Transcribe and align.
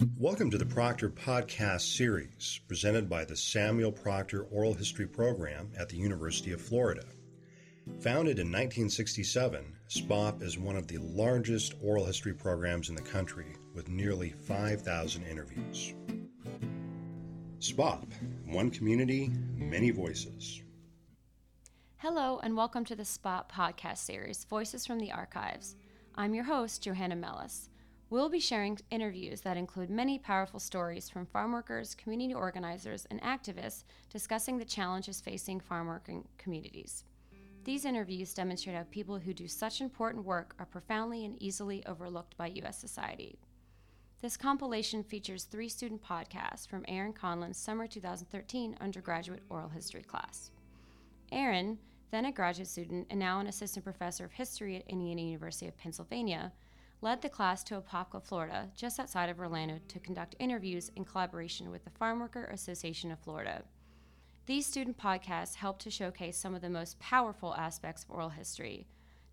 Welcome 0.00 0.50
to 0.52 0.56
the 0.56 0.64
Proctor 0.64 1.10
Podcast 1.10 1.94
Series, 1.94 2.58
presented 2.66 3.06
by 3.06 3.26
the 3.26 3.36
Samuel 3.36 3.92
Proctor 3.92 4.44
Oral 4.44 4.72
History 4.72 5.06
Program 5.06 5.70
at 5.78 5.90
the 5.90 5.98
University 5.98 6.52
of 6.52 6.62
Florida. 6.62 7.04
Founded 8.00 8.38
in 8.38 8.46
1967, 8.46 9.76
SPOP 9.88 10.40
is 10.40 10.56
one 10.56 10.76
of 10.76 10.86
the 10.86 10.96
largest 10.96 11.74
oral 11.82 12.06
history 12.06 12.32
programs 12.32 12.88
in 12.88 12.94
the 12.94 13.02
country 13.02 13.54
with 13.74 13.90
nearly 13.90 14.30
5,000 14.30 15.22
interviews. 15.26 15.92
SPOP, 17.58 18.06
one 18.46 18.70
community, 18.70 19.30
many 19.54 19.90
voices. 19.90 20.62
Hello, 21.98 22.40
and 22.42 22.56
welcome 22.56 22.86
to 22.86 22.96
the 22.96 23.04
SPOP 23.04 23.52
podcast 23.52 23.98
series, 23.98 24.44
Voices 24.44 24.86
from 24.86 24.98
the 24.98 25.12
Archives. 25.12 25.76
I'm 26.14 26.32
your 26.32 26.44
host, 26.44 26.82
Johanna 26.82 27.16
Mellis. 27.16 27.68
We'll 28.10 28.28
be 28.28 28.40
sharing 28.40 28.76
interviews 28.90 29.40
that 29.42 29.56
include 29.56 29.88
many 29.88 30.18
powerful 30.18 30.58
stories 30.58 31.08
from 31.08 31.26
farm 31.26 31.52
workers, 31.52 31.94
community 31.94 32.34
organizers, 32.34 33.06
and 33.08 33.22
activists 33.22 33.84
discussing 34.12 34.58
the 34.58 34.64
challenges 34.64 35.20
facing 35.20 35.60
farm 35.60 35.86
working 35.86 36.26
communities. 36.36 37.04
These 37.62 37.84
interviews 37.84 38.34
demonstrate 38.34 38.74
how 38.74 38.82
people 38.90 39.20
who 39.20 39.32
do 39.32 39.46
such 39.46 39.80
important 39.80 40.24
work 40.24 40.56
are 40.58 40.66
profoundly 40.66 41.24
and 41.24 41.40
easily 41.40 41.86
overlooked 41.86 42.36
by 42.36 42.48
U.S. 42.48 42.80
society. 42.80 43.38
This 44.20 44.36
compilation 44.36 45.04
features 45.04 45.44
three 45.44 45.68
student 45.68 46.02
podcasts 46.02 46.66
from 46.66 46.84
Erin 46.88 47.12
Conlin's 47.12 47.58
summer 47.58 47.86
2013 47.86 48.76
undergraduate 48.80 49.44
oral 49.48 49.68
history 49.68 50.02
class. 50.02 50.50
Aaron, 51.30 51.78
then 52.10 52.24
a 52.24 52.32
graduate 52.32 52.66
student 52.66 53.06
and 53.08 53.20
now 53.20 53.38
an 53.38 53.46
assistant 53.46 53.84
professor 53.84 54.24
of 54.24 54.32
history 54.32 54.74
at 54.74 54.88
Indiana 54.88 55.22
University 55.22 55.68
of 55.68 55.78
Pennsylvania, 55.78 56.52
led 57.02 57.22
the 57.22 57.28
class 57.28 57.64
to 57.64 57.80
Apopka, 57.80 58.22
Florida, 58.22 58.68
just 58.76 59.00
outside 59.00 59.30
of 59.30 59.38
Orlando, 59.38 59.80
to 59.88 59.98
conduct 59.98 60.36
interviews 60.38 60.90
in 60.96 61.04
collaboration 61.04 61.70
with 61.70 61.84
the 61.84 61.90
Farmworker 61.90 62.52
Association 62.52 63.10
of 63.10 63.18
Florida. 63.18 63.62
These 64.46 64.66
student 64.66 64.98
podcasts 64.98 65.54
help 65.54 65.78
to 65.80 65.90
showcase 65.90 66.36
some 66.36 66.54
of 66.54 66.60
the 66.60 66.68
most 66.68 66.98
powerful 66.98 67.54
aspects 67.54 68.04
of 68.04 68.10
oral 68.10 68.28
history, 68.28 68.86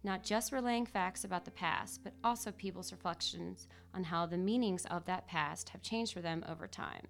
not 0.04 0.24
just 0.24 0.52
relaying 0.54 0.86
facts 0.86 1.26
about 1.26 1.44
the 1.44 1.52
past, 1.52 2.02
but 2.04 2.14
also 2.24 2.52
people's 2.52 2.92
reflections 2.92 3.68
on 3.94 4.06
how 4.06 4.26
the 4.26 4.38
meanings 4.38 4.86
of 4.86 5.06
that 5.06 5.28
past 5.28 5.70
have 5.70 5.82
changed 5.82 6.14
for 6.14 6.22
them 6.22 6.46
over 6.48 6.68
time. 6.68 7.08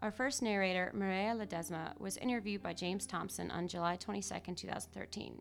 Our 0.00 0.10
first 0.10 0.42
narrator, 0.42 0.90
Maria 0.94 1.34
Ledesma, 1.34 1.98
was 2.00 2.16
interviewed 2.16 2.62
by 2.62 2.72
James 2.72 3.06
Thompson 3.06 3.50
on 3.50 3.68
July 3.68 3.96
22, 3.96 4.34
2013. 4.54 5.40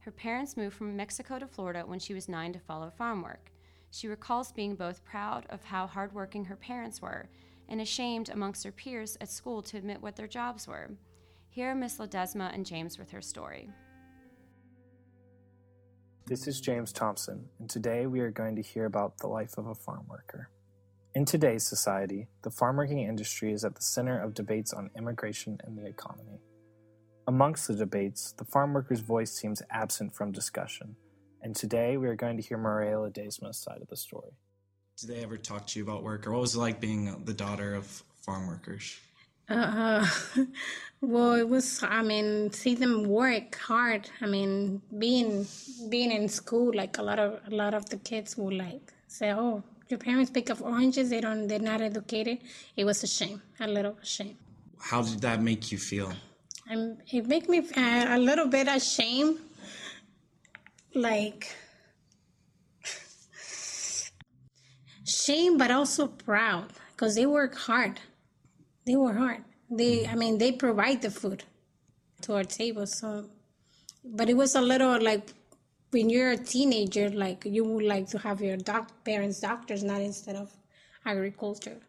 Her 0.00 0.10
parents 0.10 0.56
moved 0.56 0.76
from 0.76 0.96
Mexico 0.96 1.38
to 1.38 1.46
Florida 1.46 1.82
when 1.84 1.98
she 1.98 2.14
was 2.14 2.28
nine 2.28 2.52
to 2.54 2.58
follow 2.58 2.90
farm 2.90 3.22
work. 3.22 3.50
She 3.90 4.08
recalls 4.08 4.52
being 4.52 4.74
both 4.74 5.04
proud 5.04 5.46
of 5.48 5.64
how 5.64 5.86
hardworking 5.86 6.44
her 6.44 6.56
parents 6.56 7.00
were 7.00 7.28
and 7.68 7.80
ashamed 7.80 8.28
amongst 8.28 8.64
her 8.64 8.72
peers 8.72 9.16
at 9.20 9.30
school 9.30 9.62
to 9.62 9.76
admit 9.76 10.02
what 10.02 10.16
their 10.16 10.26
jobs 10.26 10.68
were. 10.68 10.90
Here 11.50 11.70
are 11.70 11.74
Miss 11.74 11.98
Ledesma 11.98 12.52
and 12.54 12.64
James 12.64 12.98
with 12.98 13.10
her 13.10 13.22
story. 13.22 13.70
This 16.26 16.46
is 16.46 16.60
James 16.60 16.92
Thompson, 16.92 17.48
and 17.58 17.70
today 17.70 18.06
we 18.06 18.20
are 18.20 18.30
going 18.30 18.56
to 18.56 18.62
hear 18.62 18.84
about 18.84 19.18
the 19.18 19.28
life 19.28 19.56
of 19.56 19.66
a 19.66 19.74
farm 19.74 20.04
worker. 20.08 20.50
In 21.14 21.24
today's 21.24 21.66
society, 21.66 22.28
the 22.42 22.50
farm 22.50 22.76
working 22.76 23.00
industry 23.00 23.52
is 23.52 23.64
at 23.64 23.74
the 23.74 23.82
center 23.82 24.20
of 24.20 24.34
debates 24.34 24.74
on 24.74 24.90
immigration 24.96 25.58
and 25.64 25.78
the 25.78 25.86
economy. 25.86 26.42
Amongst 27.26 27.66
the 27.66 27.74
debates, 27.74 28.32
the 28.32 28.44
farm 28.44 28.74
worker's 28.74 29.00
voice 29.00 29.32
seems 29.32 29.62
absent 29.70 30.14
from 30.14 30.32
discussion 30.32 30.96
and 31.42 31.54
today 31.54 31.96
we 31.96 32.06
are 32.08 32.14
going 32.14 32.36
to 32.36 32.42
hear 32.42 32.58
Maria 32.58 32.96
Ledesma's 32.96 33.58
side 33.58 33.80
of 33.80 33.88
the 33.88 33.96
story. 33.96 34.32
Did 34.98 35.10
they 35.10 35.22
ever 35.22 35.36
talk 35.36 35.66
to 35.68 35.78
you 35.78 35.84
about 35.84 36.02
work, 36.02 36.26
or 36.26 36.32
what 36.32 36.40
was 36.40 36.54
it 36.54 36.58
like 36.58 36.80
being 36.80 37.24
the 37.24 37.34
daughter 37.34 37.74
of 37.74 37.86
farm 38.22 38.48
workers? 38.48 38.98
Uh, 39.48 40.06
well, 41.00 41.34
it 41.34 41.48
was. 41.48 41.82
I 41.82 42.02
mean, 42.02 42.50
see 42.52 42.74
them 42.74 43.04
work 43.04 43.56
hard. 43.56 44.10
I 44.20 44.26
mean, 44.26 44.82
being 44.98 45.46
being 45.88 46.10
in 46.10 46.28
school, 46.28 46.72
like 46.74 46.98
a 46.98 47.02
lot 47.02 47.18
of 47.18 47.40
a 47.50 47.54
lot 47.54 47.74
of 47.74 47.88
the 47.88 47.96
kids 47.98 48.36
would 48.36 48.54
like 48.54 48.92
say, 49.06 49.30
"Oh, 49.32 49.62
your 49.88 49.98
parents 49.98 50.30
pick 50.30 50.50
up 50.50 50.60
oranges. 50.60 51.10
They 51.10 51.20
don't. 51.20 51.46
They're 51.46 51.60
not 51.60 51.80
educated." 51.80 52.38
It 52.76 52.84
was 52.84 53.02
a 53.04 53.06
shame, 53.06 53.40
a 53.60 53.68
little 53.68 53.96
shame. 54.02 54.36
How 54.80 55.02
did 55.02 55.20
that 55.20 55.40
make 55.40 55.70
you 55.70 55.78
feel? 55.78 56.12
Um, 56.70 56.98
it 57.10 57.26
made 57.26 57.48
me 57.48 57.60
uh, 57.60 58.16
a 58.16 58.18
little 58.18 58.46
bit 58.46 58.68
ashamed 58.68 59.38
like 60.94 61.54
shame 65.04 65.58
but 65.58 65.70
also 65.70 66.06
proud 66.06 66.72
because 66.90 67.14
they 67.14 67.26
work 67.26 67.54
hard. 67.54 68.00
They 68.86 68.96
work 68.96 69.16
hard. 69.16 69.44
They 69.70 70.04
mm. 70.04 70.12
i 70.12 70.14
mean 70.14 70.38
they 70.38 70.52
provide 70.52 71.02
the 71.02 71.10
food 71.10 71.44
to 72.22 72.34
our 72.34 72.44
table 72.44 72.86
so 72.86 73.28
but 74.04 74.28
it 74.30 74.36
was 74.36 74.54
a 74.54 74.60
little 74.60 75.00
like 75.00 75.34
when 75.90 76.10
you're 76.10 76.32
a 76.32 76.36
teenager 76.36 77.08
like 77.10 77.44
you 77.44 77.64
would 77.64 77.84
like 77.84 78.08
to 78.08 78.18
have 78.18 78.40
your 78.40 78.56
doc- 78.56 79.04
parents 79.04 79.40
doctors 79.40 79.82
not 79.82 80.00
instead 80.00 80.36
of 80.36 80.52
agriculture. 81.04 81.80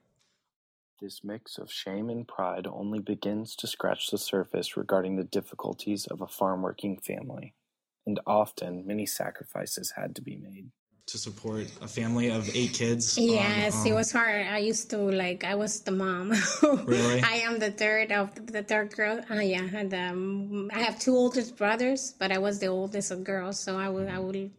This 1.02 1.22
mix 1.24 1.58
of 1.58 1.72
shame 1.72 2.10
and 2.10 2.28
pride 2.28 2.68
only 2.68 3.00
begins 3.00 3.56
to 3.58 3.68
scratch 3.68 4.08
the 4.12 4.18
surface 4.18 4.76
regarding 4.76 5.16
the 5.16 5.24
difficulties 5.24 6.06
of 6.08 6.22
a 6.22 6.28
farm 6.28 6.62
working 6.62 6.98
family 6.98 7.54
and 8.10 8.20
often 8.26 8.72
many 8.88 9.06
sacrifices 9.06 9.94
had 9.96 10.16
to 10.16 10.22
be 10.22 10.36
made 10.36 10.66
to 11.06 11.18
support 11.18 11.66
a 11.82 11.88
family 11.88 12.30
of 12.30 12.44
eight 12.56 12.74
kids. 12.74 13.18
Yes, 13.18 13.74
um, 13.76 13.88
it 13.88 13.94
was 13.94 14.12
hard. 14.12 14.46
I 14.46 14.60
used 14.60 14.92
to 14.92 14.98
like 14.98 15.44
I 15.44 15.56
was 15.56 15.82
the 15.82 15.92
mom. 15.92 16.34
really? 16.86 17.22
I 17.22 17.36
am 17.48 17.58
the 17.58 17.72
third 17.72 18.12
of 18.12 18.34
the, 18.36 18.42
the 18.58 18.64
third 18.64 18.94
girl. 18.96 19.18
Uh, 19.30 19.42
yeah, 19.42 19.66
and 19.74 19.92
um, 19.94 20.70
I 20.74 20.80
have 20.80 21.00
two 21.00 21.16
oldest 21.16 21.58
brothers, 21.58 22.14
but 22.20 22.32
I 22.32 22.38
was 22.38 22.60
the 22.60 22.68
oldest 22.68 23.10
of 23.10 23.24
girls, 23.24 23.60
so 23.60 23.78
I 23.78 23.90
would 23.90 24.08
I 24.08 24.20
would 24.20 24.52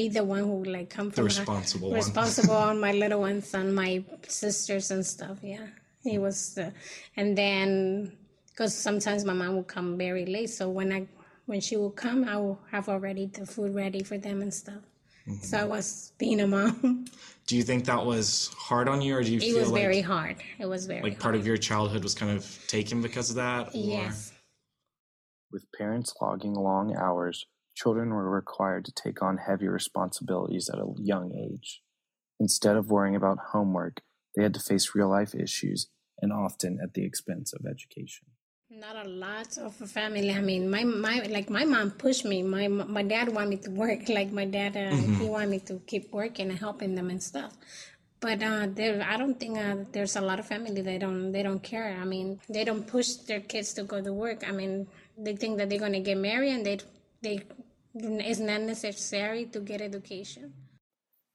be 0.00 0.08
the 0.08 0.24
one 0.24 0.40
who 0.40 0.54
would 0.60 0.72
like 0.78 0.88
come 0.88 1.10
from 1.10 1.24
the 1.24 1.34
responsible 1.34 1.90
her, 1.90 1.96
responsible 1.96 2.56
on 2.70 2.80
my 2.80 2.92
little 2.92 3.20
ones 3.20 3.52
and 3.52 3.74
my 3.74 4.02
sisters 4.28 4.90
and 4.90 5.04
stuff. 5.04 5.38
Yeah, 5.42 5.66
he 6.02 6.16
was, 6.16 6.56
uh, 6.56 6.70
and 7.16 7.36
then 7.36 8.16
because 8.48 8.72
sometimes 8.74 9.26
my 9.26 9.34
mom 9.34 9.56
would 9.56 9.68
come 9.68 9.98
very 9.98 10.24
late, 10.24 10.48
so 10.48 10.70
when 10.70 10.90
I 10.90 11.06
when 11.46 11.60
she 11.60 11.76
will 11.76 11.90
come, 11.90 12.24
I 12.24 12.36
will 12.36 12.60
have 12.70 12.88
already 12.88 13.26
the 13.26 13.46
food 13.46 13.74
ready 13.74 14.02
for 14.02 14.18
them 14.18 14.42
and 14.42 14.52
stuff. 14.52 14.82
Mm-hmm. 15.26 15.44
So 15.44 15.58
I 15.58 15.64
was 15.64 16.12
being 16.18 16.40
a 16.40 16.46
mom. 16.46 17.06
Do 17.46 17.56
you 17.56 17.62
think 17.62 17.84
that 17.86 18.04
was 18.04 18.50
hard 18.56 18.88
on 18.88 19.02
you, 19.02 19.16
or 19.16 19.22
do 19.22 19.30
you 19.30 19.38
it 19.38 19.42
feel 19.42 19.58
was 19.58 19.70
like, 19.70 19.82
very 19.82 20.00
hard? 20.00 20.36
It 20.58 20.66
was 20.66 20.86
very 20.86 21.02
like 21.02 21.14
hard. 21.14 21.20
part 21.20 21.34
of 21.34 21.46
your 21.46 21.56
childhood 21.56 22.02
was 22.02 22.14
kind 22.14 22.30
of 22.36 22.66
taken 22.68 23.02
because 23.02 23.30
of 23.30 23.36
that? 23.36 23.68
Or? 23.68 23.70
Yes. 23.74 24.32
With 25.50 25.66
parents 25.76 26.14
logging 26.22 26.54
long 26.54 26.96
hours, 26.96 27.46
children 27.74 28.10
were 28.10 28.30
required 28.30 28.84
to 28.86 28.92
take 28.92 29.22
on 29.22 29.38
heavy 29.38 29.66
responsibilities 29.66 30.70
at 30.72 30.78
a 30.78 30.86
young 30.98 31.32
age. 31.34 31.82
Instead 32.38 32.76
of 32.76 32.90
worrying 32.90 33.16
about 33.16 33.38
homework, 33.52 34.02
they 34.34 34.42
had 34.44 34.54
to 34.54 34.60
face 34.60 34.94
real 34.94 35.10
life 35.10 35.34
issues 35.34 35.88
and 36.20 36.32
often 36.32 36.78
at 36.82 36.94
the 36.94 37.04
expense 37.04 37.52
of 37.52 37.66
education. 37.68 38.28
Not 38.80 39.04
a 39.04 39.08
lot 39.08 39.58
of 39.58 39.78
a 39.82 39.86
family. 39.86 40.32
I 40.32 40.40
mean, 40.40 40.70
my 40.70 40.82
my 40.82 41.20
like 41.28 41.50
my 41.50 41.64
mom 41.66 41.90
pushed 41.90 42.24
me. 42.24 42.42
My 42.42 42.68
my 42.68 43.02
dad 43.02 43.28
wanted 43.28 43.50
me 43.50 43.56
to 43.58 43.70
work. 43.70 44.08
Like 44.08 44.32
my 44.32 44.46
dad, 44.46 44.76
uh, 44.76 44.96
mm-hmm. 44.96 45.14
he 45.16 45.28
wanted 45.28 45.50
me 45.50 45.58
to 45.70 45.74
keep 45.86 46.10
working 46.10 46.48
and 46.48 46.58
helping 46.58 46.94
them 46.94 47.10
and 47.10 47.22
stuff. 47.22 47.52
But 48.20 48.42
uh, 48.42 48.68
there, 48.70 49.04
I 49.06 49.18
don't 49.18 49.38
think 49.38 49.58
uh, 49.58 49.84
there's 49.92 50.16
a 50.16 50.22
lot 50.22 50.38
of 50.38 50.46
family 50.46 50.80
they 50.80 50.96
don't 50.96 51.32
they 51.32 51.42
don't 51.42 51.62
care. 51.62 51.98
I 52.00 52.06
mean, 52.06 52.40
they 52.48 52.64
don't 52.64 52.86
push 52.86 53.12
their 53.28 53.40
kids 53.40 53.74
to 53.74 53.82
go 53.82 54.00
to 54.00 54.12
work. 54.12 54.48
I 54.48 54.52
mean, 54.52 54.86
they 55.18 55.36
think 55.36 55.58
that 55.58 55.68
they're 55.68 55.84
gonna 55.86 56.00
get 56.00 56.16
married 56.16 56.54
and 56.54 56.64
they 56.64 56.78
they 57.20 57.42
it's 57.94 58.40
not 58.40 58.62
necessary 58.62 59.44
to 59.52 59.60
get 59.60 59.82
education. 59.82 60.54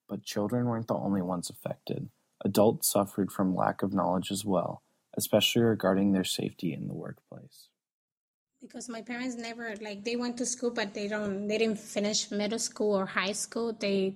But 0.09 0.24
children 0.24 0.66
weren't 0.66 0.88
the 0.88 0.96
only 0.96 1.22
ones 1.22 1.52
affected. 1.52 2.09
Adults 2.44 2.90
suffered 2.92 3.32
from 3.32 3.56
lack 3.56 3.84
of 3.84 3.94
knowledge 3.94 4.32
as 4.32 4.44
well 4.44 4.82
especially 5.17 5.64
regarding 5.64 6.11
their 6.11 6.23
safety 6.23 6.73
in 6.73 6.87
the 6.87 6.93
workplace. 6.93 7.69
Because 8.61 8.90
my 8.90 9.02
parents 9.02 9.35
never 9.35 9.75
like 9.81 10.03
they 10.03 10.16
went 10.16 10.37
to 10.37 10.46
school, 10.46 10.72
but 10.72 10.93
they 10.93 11.08
don't 11.08 11.47
they 11.47 11.58
didn't 11.58 11.79
finish 11.79 12.31
middle 12.31 12.59
school 12.59 12.93
or 12.93 13.05
high 13.05 13.34
school. 13.34 13.73
They 13.73 14.16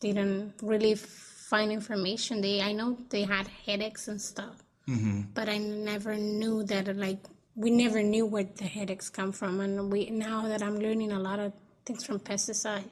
didn't 0.00 0.54
really 0.62 0.94
find 0.94 1.72
information. 1.72 2.40
They 2.40 2.60
I 2.60 2.72
know 2.72 2.98
they 3.08 3.22
had 3.22 3.48
headaches 3.66 4.08
and 4.08 4.20
stuff, 4.20 4.62
mm-hmm. 4.88 5.22
but 5.34 5.48
I 5.48 5.58
never 5.58 6.16
knew 6.16 6.64
that 6.64 6.94
like 6.96 7.20
we 7.54 7.70
never 7.70 8.02
knew 8.02 8.26
where 8.26 8.44
the 8.44 8.64
headaches 8.64 9.08
come 9.08 9.32
from. 9.32 9.60
And 9.60 9.90
we 9.90 10.10
now 10.10 10.48
that 10.48 10.62
I'm 10.62 10.78
learning 10.78 11.12
a 11.12 11.18
lot 11.18 11.38
of 11.38 11.52
things 11.86 12.04
from 12.04 12.20
pesticide, 12.20 12.90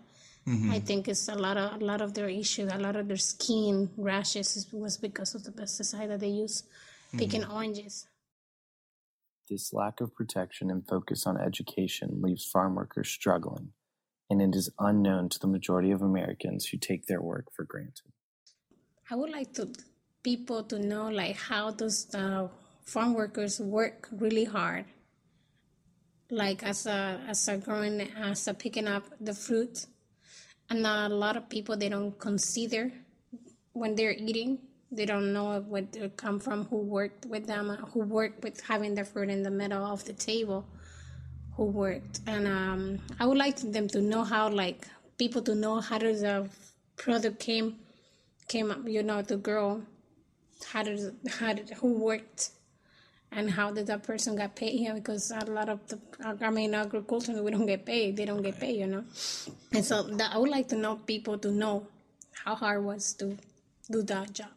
Mm-hmm. 0.48 0.70
I 0.70 0.78
think 0.78 1.08
it's 1.08 1.28
a 1.28 1.34
lot 1.34 1.56
of 1.56 1.82
a 1.82 1.84
lot 1.84 2.00
of 2.00 2.14
their 2.14 2.28
issues, 2.28 2.72
a 2.72 2.78
lot 2.78 2.94
of 2.94 3.08
their 3.08 3.16
skin 3.16 3.90
rashes 3.96 4.68
was 4.72 4.96
because 4.96 5.34
of 5.34 5.42
the 5.42 5.50
pesticide 5.50 6.06
that 6.06 6.20
they 6.20 6.28
use 6.28 6.62
picking 7.12 7.42
mm-hmm. 7.42 7.52
oranges. 7.52 8.06
This 9.48 9.72
lack 9.72 10.00
of 10.00 10.14
protection 10.14 10.70
and 10.70 10.86
focus 10.86 11.26
on 11.26 11.40
education 11.40 12.20
leaves 12.20 12.44
farm 12.44 12.74
workers 12.74 13.08
struggling, 13.08 13.72
and 14.28 14.42
it 14.42 14.56
is 14.56 14.70
unknown 14.78 15.28
to 15.30 15.38
the 15.38 15.46
majority 15.46 15.92
of 15.92 16.02
Americans 16.02 16.66
who 16.66 16.78
take 16.78 17.06
their 17.06 17.22
work 17.22 17.46
for 17.54 17.64
granted. 17.64 18.12
I 19.10 19.14
would 19.14 19.30
like 19.30 19.52
to 19.54 19.72
people 20.22 20.64
to 20.64 20.78
know 20.80 21.08
like 21.08 21.36
how 21.36 21.70
those 21.70 22.12
uh, 22.12 22.48
farm 22.84 23.14
workers 23.14 23.60
work 23.60 24.08
really 24.10 24.44
hard 24.44 24.86
like 26.30 26.62
as 26.64 26.86
a 26.86 27.20
as 27.28 27.46
a 27.48 27.56
growing 27.56 28.00
as 28.16 28.48
a 28.48 28.54
picking 28.54 28.88
up 28.88 29.04
the 29.20 29.32
fruit 29.32 29.86
and 30.68 30.84
a 30.84 31.08
lot 31.08 31.36
of 31.36 31.48
people 31.48 31.76
they 31.76 31.88
don't 31.88 32.18
consider 32.18 32.90
when 33.72 33.94
they're 33.94 34.12
eating 34.12 34.58
they 34.96 35.06
don't 35.06 35.32
know 35.32 35.60
where 35.60 35.82
they 35.82 36.08
come 36.16 36.40
from 36.40 36.64
who 36.66 36.78
worked 36.78 37.26
with 37.26 37.46
them 37.46 37.68
who 37.92 38.00
worked 38.00 38.42
with 38.42 38.60
having 38.62 38.94
the 38.94 39.04
fruit 39.04 39.28
in 39.30 39.42
the 39.42 39.50
middle 39.50 39.84
of 39.84 40.04
the 40.04 40.12
table 40.12 40.64
who 41.56 41.64
worked. 41.64 42.20
And 42.26 42.46
um, 42.46 42.98
i 43.20 43.26
would 43.26 43.38
like 43.38 43.56
them 43.56 43.88
to 43.88 44.00
know 44.00 44.24
how 44.24 44.48
like 44.48 44.88
people 45.18 45.42
to 45.42 45.54
know 45.54 45.80
how 45.80 45.98
does 45.98 46.20
the 46.20 46.48
product 46.96 47.38
came 47.40 47.76
came 48.48 48.70
up 48.70 48.86
you 48.86 49.02
know 49.02 49.22
to 49.22 49.36
grow 49.36 49.82
how 50.72 50.82
did 50.82 51.14
how 51.38 51.52
did 51.52 51.70
who 51.70 51.92
worked 51.98 52.50
and 53.32 53.50
how 53.50 53.70
did 53.70 53.88
that 53.88 54.02
person 54.02 54.36
get 54.36 54.54
paid? 54.54 54.78
Here 54.78 54.94
because 54.94 55.30
a 55.30 55.44
lot 55.46 55.68
of 55.68 55.80
the 55.88 55.98
i 56.40 56.50
mean 56.50 56.74
agriculture 56.74 57.42
we 57.42 57.50
don't 57.50 57.66
get 57.66 57.84
paid 57.84 58.16
they 58.16 58.24
don't 58.24 58.42
get 58.42 58.58
paid 58.58 58.80
you 58.80 58.86
know? 58.86 59.04
And 59.72 59.84
so 59.84 60.02
that, 60.02 60.34
i 60.34 60.38
would 60.38 60.50
like 60.50 60.68
to 60.68 60.76
know 60.76 60.96
people 60.96 61.38
to 61.38 61.50
know 61.50 61.86
how 62.44 62.54
hard 62.54 62.78
it 62.80 62.84
was 62.84 63.12
to 63.14 63.36
do 63.90 64.02
that 64.02 64.32
job 64.32 64.55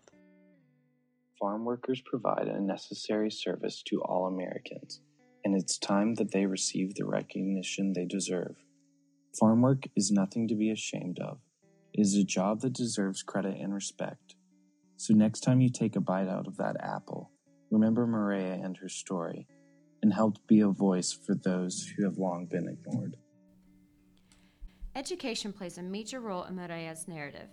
farm 1.40 1.66
workers 1.66 2.02
provide 2.06 2.48
a 2.48 2.62
necessary 2.62 3.32
service 3.32 3.82
to 3.84 4.02
all 4.02 4.28
americans 4.28 5.02
and 5.46 5.56
it's 5.56 5.78
time 5.78 6.16
that 6.16 6.32
they 6.32 6.46
receive 6.46 6.94
the 6.96 7.06
recognition 7.06 7.94
they 7.94 8.06
deserve 8.06 8.56
farm 9.40 9.62
work 9.62 9.84
is 9.96 10.12
nothing 10.12 10.48
to 10.48 10.56
be 10.56 10.72
ashamed 10.72 11.20
of 11.20 11.40
it 11.94 12.02
is 12.02 12.16
a 12.16 12.24
job 12.24 12.62
that 12.62 12.74
deserves 12.74 13.24
credit 13.24 13.58
and 13.60 13.74
respect 13.74 14.36
so 14.98 15.14
next 15.14 15.42
time 15.42 15.62
you 15.62 15.70
take 15.70 15.96
a 15.96 16.02
bite 16.02 16.28
out 16.28 16.48
of 16.48 16.58
that 16.58 16.76
apple 16.82 17.32
remember 17.72 18.08
Maria 18.08 18.54
and 18.54 18.78
her 18.78 18.90
story, 18.90 19.48
and 20.02 20.14
help 20.14 20.36
be 20.48 20.62
a 20.62 20.68
voice 20.68 21.12
for 21.12 21.36
those 21.36 21.88
who 21.96 22.04
have 22.04 22.18
long 22.18 22.46
been 22.46 22.68
ignored. 22.68 23.18
Education 24.96 25.54
plays 25.54 25.78
a 25.78 25.84
major 25.84 26.20
role 26.20 26.44
in 26.46 26.56
Maria's 26.56 27.08
narrative. 27.08 27.50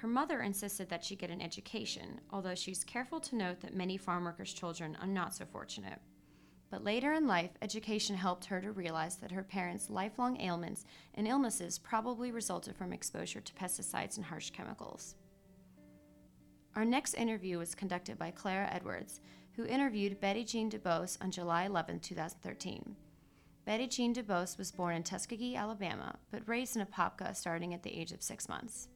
Her 0.00 0.08
mother 0.08 0.40
insisted 0.40 0.88
that 0.88 1.04
she 1.04 1.14
get 1.14 1.30
an 1.30 1.42
education, 1.42 2.22
although 2.30 2.54
she's 2.54 2.84
careful 2.84 3.20
to 3.20 3.36
note 3.36 3.60
that 3.60 3.76
many 3.76 3.98
farm 3.98 4.24
workers' 4.24 4.54
children 4.54 4.96
are 4.98 5.06
not 5.06 5.34
so 5.34 5.44
fortunate. 5.44 5.98
But 6.70 6.84
later 6.84 7.12
in 7.12 7.26
life, 7.26 7.50
education 7.60 8.16
helped 8.16 8.46
her 8.46 8.62
to 8.62 8.72
realize 8.72 9.16
that 9.16 9.32
her 9.32 9.42
parents' 9.42 9.90
lifelong 9.90 10.40
ailments 10.40 10.86
and 11.12 11.28
illnesses 11.28 11.78
probably 11.78 12.32
resulted 12.32 12.76
from 12.76 12.94
exposure 12.94 13.42
to 13.42 13.52
pesticides 13.52 14.16
and 14.16 14.24
harsh 14.24 14.48
chemicals. 14.48 15.16
Our 16.74 16.86
next 16.86 17.12
interview 17.12 17.58
was 17.58 17.74
conducted 17.74 18.18
by 18.18 18.30
Clara 18.30 18.70
Edwards, 18.72 19.20
who 19.52 19.66
interviewed 19.66 20.18
Betty 20.18 20.44
Jean 20.44 20.70
DuBose 20.70 21.18
on 21.20 21.30
July 21.30 21.66
11, 21.66 22.00
2013. 22.00 22.96
Betty 23.66 23.86
Jean 23.86 24.14
DuBose 24.14 24.56
was 24.56 24.72
born 24.72 24.96
in 24.96 25.02
Tuskegee, 25.02 25.56
Alabama, 25.56 26.16
but 26.30 26.48
raised 26.48 26.74
in 26.76 26.86
Apopka 26.86 27.36
starting 27.36 27.74
at 27.74 27.82
the 27.82 27.94
age 27.94 28.12
of 28.12 28.22
six 28.22 28.48
months. 28.48 28.88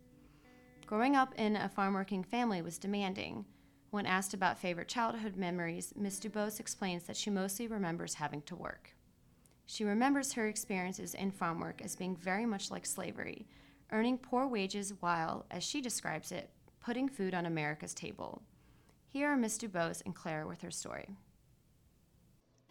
Growing 0.86 1.16
up 1.16 1.34
in 1.38 1.56
a 1.56 1.68
farm 1.68 1.94
working 1.94 2.22
family 2.22 2.60
was 2.60 2.76
demanding. 2.76 3.46
When 3.90 4.04
asked 4.04 4.34
about 4.34 4.58
favorite 4.58 4.86
childhood 4.86 5.34
memories, 5.34 5.94
Miss 5.96 6.20
DuBose 6.20 6.60
explains 6.60 7.04
that 7.04 7.16
she 7.16 7.30
mostly 7.30 7.66
remembers 7.66 8.14
having 8.14 8.42
to 8.42 8.54
work. 8.54 8.90
She 9.64 9.84
remembers 9.84 10.34
her 10.34 10.46
experiences 10.46 11.14
in 11.14 11.30
farm 11.30 11.60
work 11.60 11.80
as 11.82 11.96
being 11.96 12.14
very 12.14 12.44
much 12.44 12.70
like 12.70 12.84
slavery, 12.84 13.46
earning 13.92 14.18
poor 14.18 14.46
wages 14.46 14.92
while, 15.00 15.46
as 15.50 15.64
she 15.64 15.80
describes 15.80 16.32
it, 16.32 16.50
putting 16.80 17.08
food 17.08 17.32
on 17.32 17.46
America's 17.46 17.94
table. 17.94 18.42
Here 19.08 19.30
are 19.30 19.38
Miss 19.38 19.56
DuBose 19.56 20.02
and 20.04 20.14
Clara 20.14 20.46
with 20.46 20.60
her 20.60 20.70
story. 20.70 21.08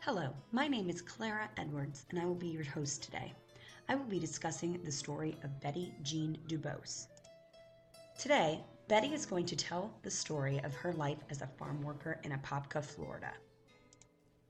Hello, 0.01 0.30
my 0.51 0.68
name 0.68 0.88
is 0.88 1.01
Clara 1.01 1.50
Edwards, 1.57 2.06
and 2.12 2.19
I 2.19 2.25
will 2.25 2.36
be 2.36 2.50
your 2.50 2.63
host 2.63 3.01
today. 3.01 3.33
I 3.89 3.95
will 3.95 4.06
be 4.06 4.19
discussing 4.19 4.80
the 4.83 4.92
story 4.92 5.36
of 5.44 5.60
Betty 5.62 5.95
Jean 6.04 6.38
DuBose. 6.48 7.07
Today, 8.23 8.61
Betty 8.87 9.13
is 9.13 9.25
going 9.25 9.45
to 9.47 9.55
tell 9.57 9.91
the 10.01 10.09
story 10.09 10.57
of 10.63 10.73
her 10.75 10.93
life 10.93 11.17
as 11.29 11.41
a 11.41 11.49
farm 11.59 11.81
worker 11.81 12.21
in 12.23 12.31
Apopka, 12.31 12.81
Florida. 12.81 13.33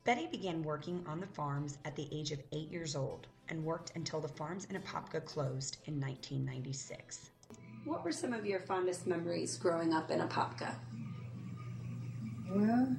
Betty 0.03 0.27
began 0.27 0.61
working 0.61 1.03
on 1.07 1.19
the 1.19 1.25
farms 1.25 1.79
at 1.83 1.95
the 1.95 2.07
age 2.11 2.31
of 2.31 2.43
eight 2.51 2.69
years 2.69 2.95
old 2.95 3.25
and 3.49 3.65
worked 3.65 3.91
until 3.95 4.21
the 4.21 4.27
farms 4.27 4.65
in 4.65 4.79
Apopka 4.79 5.25
closed 5.25 5.77
in 5.85 5.99
1996. 5.99 7.31
What 7.85 8.05
were 8.05 8.11
some 8.11 8.31
of 8.31 8.45
your 8.45 8.59
fondest 8.59 9.07
memories 9.07 9.57
growing 9.57 9.91
up 9.91 10.11
in 10.11 10.19
Apopka? 10.19 10.75
Well, 12.51 12.95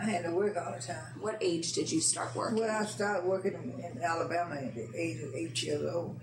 I 0.00 0.04
had 0.04 0.26
to 0.26 0.30
work 0.30 0.56
all 0.56 0.72
the 0.72 0.80
time. 0.80 1.20
What 1.20 1.38
age 1.40 1.72
did 1.72 1.90
you 1.90 2.00
start 2.00 2.36
working? 2.36 2.60
Well, 2.60 2.70
I 2.70 2.86
started 2.86 3.26
working 3.26 3.54
in, 3.54 3.84
in 3.84 4.00
Alabama 4.04 4.54
at 4.54 4.76
the 4.76 4.88
age 4.96 5.24
of 5.24 5.34
eight 5.34 5.60
years 5.60 5.92
old, 5.92 6.20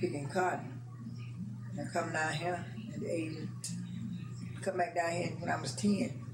picking 0.00 0.28
cotton. 0.28 0.77
I 1.80 1.92
come 1.92 2.12
down 2.12 2.32
here 2.32 2.64
at 2.94 3.00
the 3.00 3.10
age 3.10 3.36
of, 3.36 4.62
come 4.62 4.78
back 4.78 4.94
down 4.94 5.12
here 5.12 5.36
when 5.38 5.50
I 5.50 5.60
was 5.60 5.74
10. 5.74 6.24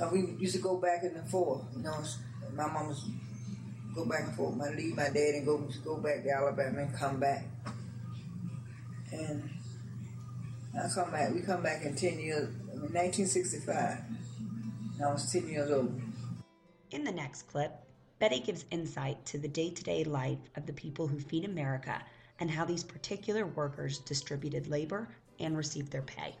Uh, 0.00 0.08
we 0.12 0.34
used 0.38 0.54
to 0.54 0.62
go 0.62 0.76
back 0.76 1.02
and 1.02 1.28
forth, 1.28 1.64
you 1.76 1.82
know, 1.82 1.96
my 2.54 2.66
mom 2.70 2.88
was 2.88 3.08
go 3.94 4.04
back 4.04 4.24
and 4.24 4.34
forth. 4.34 4.60
I 4.60 4.74
leave 4.74 4.94
my 4.94 5.08
dad 5.08 5.34
and 5.34 5.46
go 5.46 5.66
go 5.84 5.96
back 5.96 6.22
to 6.22 6.30
Alabama 6.30 6.82
and 6.82 6.94
come 6.94 7.18
back. 7.18 7.44
And 9.10 9.48
I 10.78 10.88
come 10.94 11.10
back. 11.10 11.34
We 11.34 11.40
come 11.40 11.62
back 11.62 11.82
in 11.84 11.96
ten 11.96 12.18
years. 12.18 12.48
1965. 12.92 13.98
I 15.02 15.12
was 15.12 15.30
10 15.32 15.48
years 15.48 15.70
old. 15.70 16.00
In 16.90 17.04
the 17.04 17.12
next 17.12 17.42
clip, 17.42 17.72
Betty 18.18 18.40
gives 18.40 18.64
insight 18.70 19.24
to 19.26 19.38
the 19.38 19.48
day 19.48 19.70
to 19.70 19.82
day 19.82 20.04
life 20.04 20.38
of 20.56 20.66
the 20.66 20.72
people 20.72 21.06
who 21.06 21.18
feed 21.18 21.44
America 21.44 22.00
and 22.40 22.50
how 22.50 22.64
these 22.64 22.84
particular 22.84 23.46
workers 23.46 23.98
distributed 23.98 24.68
labor 24.68 25.08
and 25.40 25.56
received 25.56 25.90
their 25.92 26.02
pay. 26.02 26.34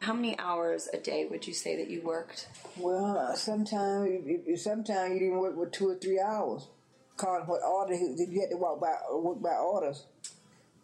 How 0.00 0.12
many 0.12 0.38
hours 0.38 0.88
a 0.92 0.98
day 0.98 1.26
would 1.30 1.46
you 1.46 1.54
say 1.54 1.76
that 1.76 1.90
you 1.90 2.02
worked? 2.02 2.48
Well, 2.76 3.34
sometimes 3.34 4.62
sometimes 4.62 5.14
you 5.14 5.20
didn't 5.20 5.38
work 5.38 5.56
with 5.56 5.72
two 5.72 5.88
or 5.88 5.94
three 5.96 6.20
hours. 6.20 6.68
Called 7.16 7.48
what 7.48 7.62
order 7.62 7.94
you 7.94 8.40
had 8.40 8.50
to 8.50 8.56
walk 8.58 8.78
by 8.78 8.94
work 9.10 9.42
by 9.42 9.54
orders. 9.54 10.04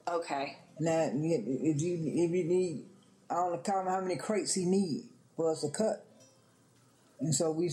Okay. 0.08 0.56
Now, 0.80 1.10
if 1.12 1.80
you 1.82 1.96
if 2.06 2.30
you 2.30 2.44
need 2.44 2.84
I 3.32 3.34
don't 3.36 3.64
count 3.64 3.88
how 3.88 4.00
many 4.02 4.16
crates 4.16 4.52
he 4.54 4.66
need 4.66 5.04
for 5.36 5.52
us 5.52 5.62
to 5.62 5.70
cut. 5.70 6.04
And 7.18 7.34
so 7.34 7.50
we, 7.50 7.70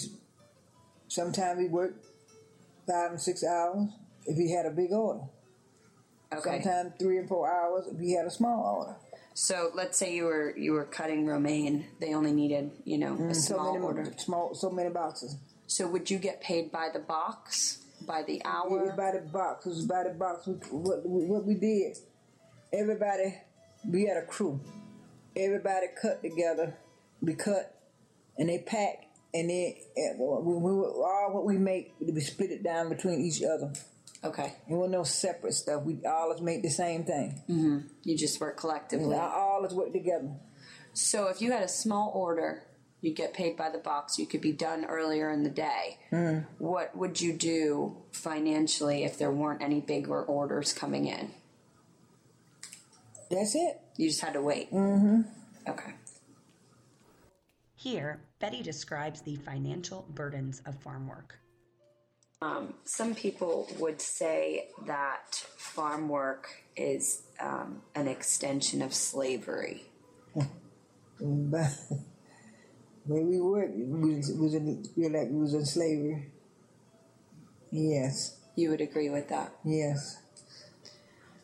sometimes 1.09 1.57
we 1.57 1.67
work 1.67 1.95
five 2.87 3.11
and 3.11 3.19
six 3.19 3.43
hours 3.43 3.89
if 4.25 4.37
he 4.37 4.53
had 4.53 4.65
a 4.65 4.71
big 4.71 4.93
order. 4.93 5.25
Okay. 6.33 6.61
Sometimes 6.61 6.93
three 6.99 7.17
and 7.17 7.27
four 7.27 7.51
hours 7.51 7.87
if 7.87 7.99
you 7.99 8.17
had 8.17 8.25
a 8.25 8.31
small 8.31 8.77
order. 8.77 8.95
So 9.33 9.71
let's 9.73 9.97
say 9.97 10.15
you 10.15 10.25
were 10.25 10.55
you 10.57 10.73
were 10.73 10.85
cutting 10.85 11.25
romaine. 11.25 11.87
They 11.99 12.13
only 12.13 12.31
needed 12.31 12.71
you 12.85 12.97
know 12.97 13.13
a 13.13 13.17
mm, 13.17 13.35
small 13.35 13.65
so 13.65 13.73
many, 13.73 13.85
order. 13.85 14.13
Small, 14.17 14.53
so 14.53 14.69
many 14.69 14.89
boxes. 14.89 15.37
So 15.67 15.87
would 15.87 16.09
you 16.09 16.17
get 16.17 16.41
paid 16.41 16.71
by 16.71 16.89
the 16.91 16.99
box, 16.99 17.79
by 18.05 18.23
the 18.23 18.41
hour? 18.43 18.85
Yeah, 18.85 18.95
by 18.95 19.11
the 19.11 19.27
box. 19.27 19.65
It 19.65 19.69
was 19.69 19.85
by 19.85 20.03
the 20.03 20.11
box. 20.11 20.47
What, 20.71 21.05
what 21.05 21.45
we 21.45 21.55
did, 21.55 21.97
everybody, 22.73 23.35
we 23.87 24.05
had 24.05 24.17
a 24.17 24.25
crew 24.25 24.59
everybody 25.39 25.87
cut 26.01 26.21
together. 26.21 26.75
We 27.21 27.33
cut 27.33 27.75
and 28.37 28.49
they 28.49 28.59
pack, 28.59 29.05
and 29.33 29.49
then 29.49 29.73
we, 30.17 30.55
we, 30.55 30.71
all 30.71 31.29
what 31.31 31.45
we 31.45 31.57
make 31.57 31.93
we 31.99 32.19
split 32.21 32.51
it 32.51 32.63
down 32.63 32.89
between 32.89 33.21
each 33.21 33.41
other. 33.43 33.73
Okay. 34.23 34.53
It 34.69 34.73
was 34.73 34.89
no 34.89 35.03
separate 35.03 35.53
stuff. 35.53 35.83
We 35.83 35.99
all 36.05 36.31
us 36.33 36.41
make 36.41 36.61
the 36.61 36.69
same 36.69 37.05
thing. 37.05 37.41
Mm-hmm. 37.49 37.79
You 38.03 38.17
just 38.17 38.39
work 38.41 38.57
collectively. 38.57 39.15
Yeah, 39.15 39.31
all 39.33 39.65
us 39.65 39.73
work 39.73 39.93
together. 39.93 40.31
So 40.93 41.27
if 41.27 41.41
you 41.41 41.51
had 41.51 41.63
a 41.63 41.69
small 41.69 42.11
order, 42.13 42.63
you 43.01 43.13
get 43.13 43.33
paid 43.33 43.55
by 43.55 43.69
the 43.69 43.77
box. 43.77 44.19
You 44.19 44.25
could 44.25 44.41
be 44.41 44.51
done 44.51 44.85
earlier 44.85 45.29
in 45.29 45.43
the 45.43 45.49
day. 45.49 45.99
Mm. 46.11 46.45
What 46.57 46.97
would 46.97 47.21
you 47.21 47.31
do 47.33 47.97
financially 48.11 49.05
if 49.05 49.17
there 49.17 49.31
weren't 49.31 49.61
any 49.61 49.79
bigger 49.79 50.21
orders 50.21 50.73
coming 50.73 51.05
in? 51.05 51.31
That's 53.31 53.55
it. 53.55 53.79
You 53.95 54.09
just 54.09 54.21
had 54.21 54.33
to 54.33 54.41
wait. 54.41 54.71
Mm-hmm. 54.71 55.21
Okay. 55.69 55.93
Here, 57.75 58.19
Betty 58.39 58.61
describes 58.61 59.21
the 59.21 59.37
financial 59.37 60.05
burdens 60.09 60.61
of 60.65 60.77
farm 60.79 61.07
work. 61.07 61.39
Um, 62.41 62.75
some 62.85 63.15
people 63.15 63.67
would 63.79 64.01
say 64.01 64.69
that 64.85 65.35
farm 65.57 66.07
work 66.07 66.63
is 66.77 67.23
um, 67.39 67.81
an 67.95 68.07
extension 68.07 68.81
of 68.81 68.93
slavery. 68.93 69.83
But 71.21 71.71
where 73.05 73.23
we 73.23 73.41
worked, 73.41 73.75
we 73.75 74.15
was, 74.15 74.31
was 74.31 74.53
in, 74.53 74.85
feel 74.95 75.11
like 75.11 75.27
we 75.29 75.39
was 75.39 75.53
in 75.53 75.65
slavery. 75.65 76.31
Yes. 77.71 78.37
You 78.55 78.69
would 78.69 78.79
agree 78.81 79.09
with 79.09 79.27
that? 79.29 79.53
Yes. 79.65 80.17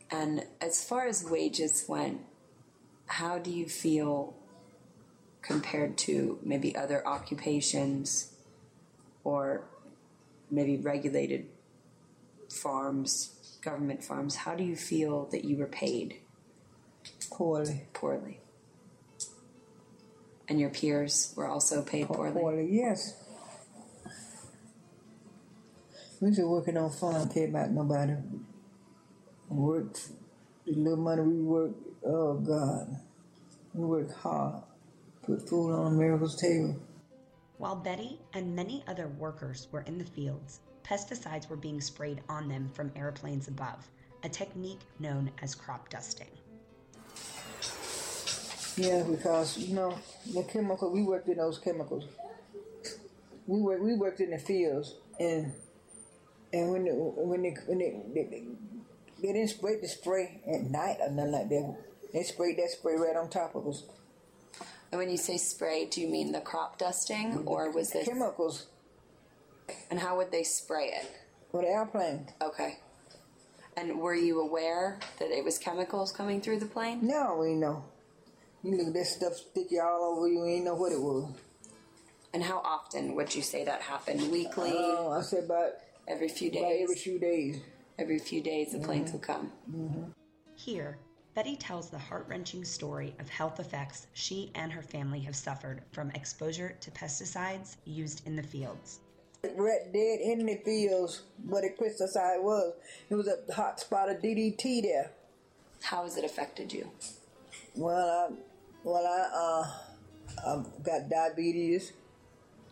And 0.10 0.46
as 0.62 0.84
far 0.84 1.08
as 1.08 1.26
wages 1.26 1.86
went, 1.88 2.22
how 3.08 3.38
do 3.38 3.52
you 3.52 3.68
feel 3.68 4.34
compared 5.42 5.98
to 5.98 6.40
maybe 6.42 6.76
other 6.76 7.06
occupations 7.06 8.32
or 9.24 9.66
maybe 10.50 10.78
regulated 10.78 11.48
farms, 12.50 13.58
government 13.62 14.04
farms? 14.04 14.36
How 14.36 14.56
do 14.56 14.64
you 14.64 14.76
feel 14.76 15.26
that 15.32 15.46
you 15.46 15.58
were 15.58 15.68
paid 15.68 16.22
Poorly. 17.32 17.88
poorly? 17.94 18.40
And 20.48 20.60
your 20.60 20.70
peers 20.70 21.34
were 21.36 21.48
also 21.48 21.82
paid 21.82 22.08
poorly? 22.08 22.40
Poorly, 22.40 22.70
yes. 22.72 23.22
We 26.22 26.30
was 26.30 26.40
working 26.40 26.78
on 26.78 26.92
farm, 26.92 27.28
care 27.30 27.48
about 27.48 27.72
nobody. 27.72 28.14
Worked 29.50 30.10
the 30.66 30.74
little 30.74 30.98
money 30.98 31.22
we 31.22 31.42
worked, 31.42 31.78
oh 32.06 32.36
God. 32.36 32.98
We 33.74 33.86
worked 33.86 34.14
hard. 34.14 34.64
Put 35.24 35.48
food 35.50 35.72
on 35.74 35.94
America's 35.94 36.36
table. 36.36 36.78
While 37.58 37.78
Betty 37.78 38.20
and 38.34 38.54
many 38.54 38.84
other 38.88 39.08
workers 39.08 39.68
were 39.72 39.82
in 39.82 39.98
the 39.98 40.04
fields, 40.04 40.60
pesticides 40.84 41.50
were 41.50 41.56
being 41.56 41.80
sprayed 41.80 42.22
on 42.28 42.50
them 42.50 42.70
from 42.74 42.92
airplanes 42.98 43.48
above, 43.48 43.88
a 44.24 44.30
technique 44.30 44.82
known 45.00 45.32
as 45.42 45.56
crop 45.56 45.90
dusting. 45.90 46.28
Yeah, 48.76 49.04
because 49.04 49.58
you 49.58 49.74
know 49.74 49.98
the 50.34 50.44
chemical 50.44 50.92
we 50.92 51.04
worked 51.04 51.30
in 51.30 51.38
those 51.38 51.58
chemicals. 51.58 52.04
We 53.48 53.62
worked 53.62 53.84
we 53.84 53.96
worked 53.96 54.20
in 54.20 54.32
the 54.32 54.38
fields 54.38 54.96
and 55.18 55.54
and 56.52 56.72
when 56.72 56.84
the, 56.84 56.92
when 56.92 57.42
they 57.42 57.56
when 57.68 57.80
they, 57.80 58.02
they, 58.14 58.44
they 59.22 59.34
didn't 59.34 59.48
spray 59.48 59.80
the 59.80 59.88
spray 59.88 60.42
at 60.46 60.64
night 60.64 60.98
or 61.00 61.10
nothing 61.10 61.32
like 61.32 61.50
that. 61.50 61.76
They 62.12 62.24
sprayed 62.24 62.58
that 62.58 62.70
spray 62.72 62.96
right 62.96 63.16
on 63.16 63.30
top 63.30 63.56
of 63.56 63.66
us. 63.66 63.84
And 64.96 65.02
when 65.02 65.10
you 65.10 65.18
say 65.18 65.36
spray, 65.36 65.88
do 65.88 66.00
you 66.00 66.08
mean 66.08 66.32
the 66.32 66.40
crop 66.40 66.78
dusting 66.78 67.44
or 67.46 67.70
was 67.70 67.90
this 67.90 68.08
chemicals? 68.08 68.68
And 69.92 70.00
how 70.00 70.16
would 70.16 70.32
they 70.32 70.44
spray 70.44 70.86
it? 70.86 71.12
With 71.52 71.66
an 71.66 71.68
airplane. 71.68 72.30
Okay. 72.42 72.80
And 73.76 74.00
were 74.00 74.16
you 74.16 74.40
aware 74.40 74.98
that 75.20 75.32
it 75.32 75.44
was 75.44 75.58
chemicals 75.58 76.14
coming 76.14 76.40
through 76.40 76.60
the 76.60 76.66
plane? 76.66 77.06
No, 77.06 77.36
we 77.38 77.56
know. 77.56 77.84
You 78.64 78.78
look 78.78 78.88
at 78.88 78.94
that 78.94 79.08
stuff 79.08 79.34
sticky 79.34 79.82
all 79.82 80.16
over 80.16 80.30
you, 80.30 80.46
ain't 80.46 80.64
know 80.64 80.76
what 80.76 80.94
it 80.94 81.02
was. 81.02 81.30
And 82.34 82.42
how 82.42 82.60
often 82.60 83.16
would 83.16 83.36
you 83.36 83.42
say 83.42 83.66
that 83.66 83.82
happened? 83.82 84.32
Weekly? 84.32 84.72
Oh, 84.74 85.12
I 85.12 85.24
said 85.24 85.44
about 85.44 85.72
every 86.08 86.30
few 86.30 86.50
days. 86.50 86.62
About 86.62 86.72
every 86.72 86.96
few 86.96 87.20
days. 87.20 87.60
Every 88.00 88.20
few 88.20 88.42
days, 88.42 88.72
the 88.72 88.80
planes 88.80 89.12
would 89.12 89.24
come. 89.24 89.52
Mm-hmm. 89.70 90.04
Here, 90.56 91.00
Betty 91.36 91.58
tells 91.58 91.90
the 91.90 92.00
heart 92.00 92.26
wrenching 92.30 92.64
story 92.64 93.14
of 93.20 93.28
health 93.28 93.60
effects 93.60 94.08
she 94.14 94.52
and 94.56 94.72
her 94.72 94.82
family 94.82 95.20
have 95.20 95.36
suffered 95.36 95.82
from 95.92 96.10
exposure 96.12 96.78
to 96.80 96.92
pesticides 96.92 97.76
used 97.84 98.26
in 98.26 98.38
the 98.38 98.44
fields. 98.44 99.00
Rat 99.44 99.92
dead 99.92 100.22
in 100.22 100.46
the 100.46 100.56
fields, 100.64 101.24
what 101.46 101.66
a 101.66 101.68
pesticide 101.78 102.42
was. 102.42 102.74
It 103.10 103.16
was 103.16 103.28
a 103.28 103.54
hot 103.54 103.82
spot 103.82 104.10
of 104.10 104.22
DDT 104.22 104.84
there. 104.84 105.12
How 105.84 106.04
has 106.04 106.16
it 106.16 106.24
affected 106.24 106.72
you? 106.72 106.90
Well, 107.76 108.32
I, 108.32 108.34
well, 108.86 109.06
I, 109.06 110.48
uh, 110.48 110.56
I 110.56 110.64
got 110.84 111.10
diabetes, 111.10 111.92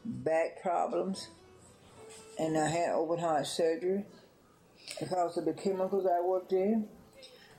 back 0.06 0.62
problems, 0.62 1.28
and 2.40 2.58
I 2.58 2.70
had 2.70 2.92
open 2.92 3.20
heart 3.20 3.46
surgery 3.46 4.06
because 5.02 5.36
of 5.38 5.44
the 5.44 5.54
chemicals 5.54 6.08
I 6.08 6.22
worked 6.22 6.54
in. 6.54 6.88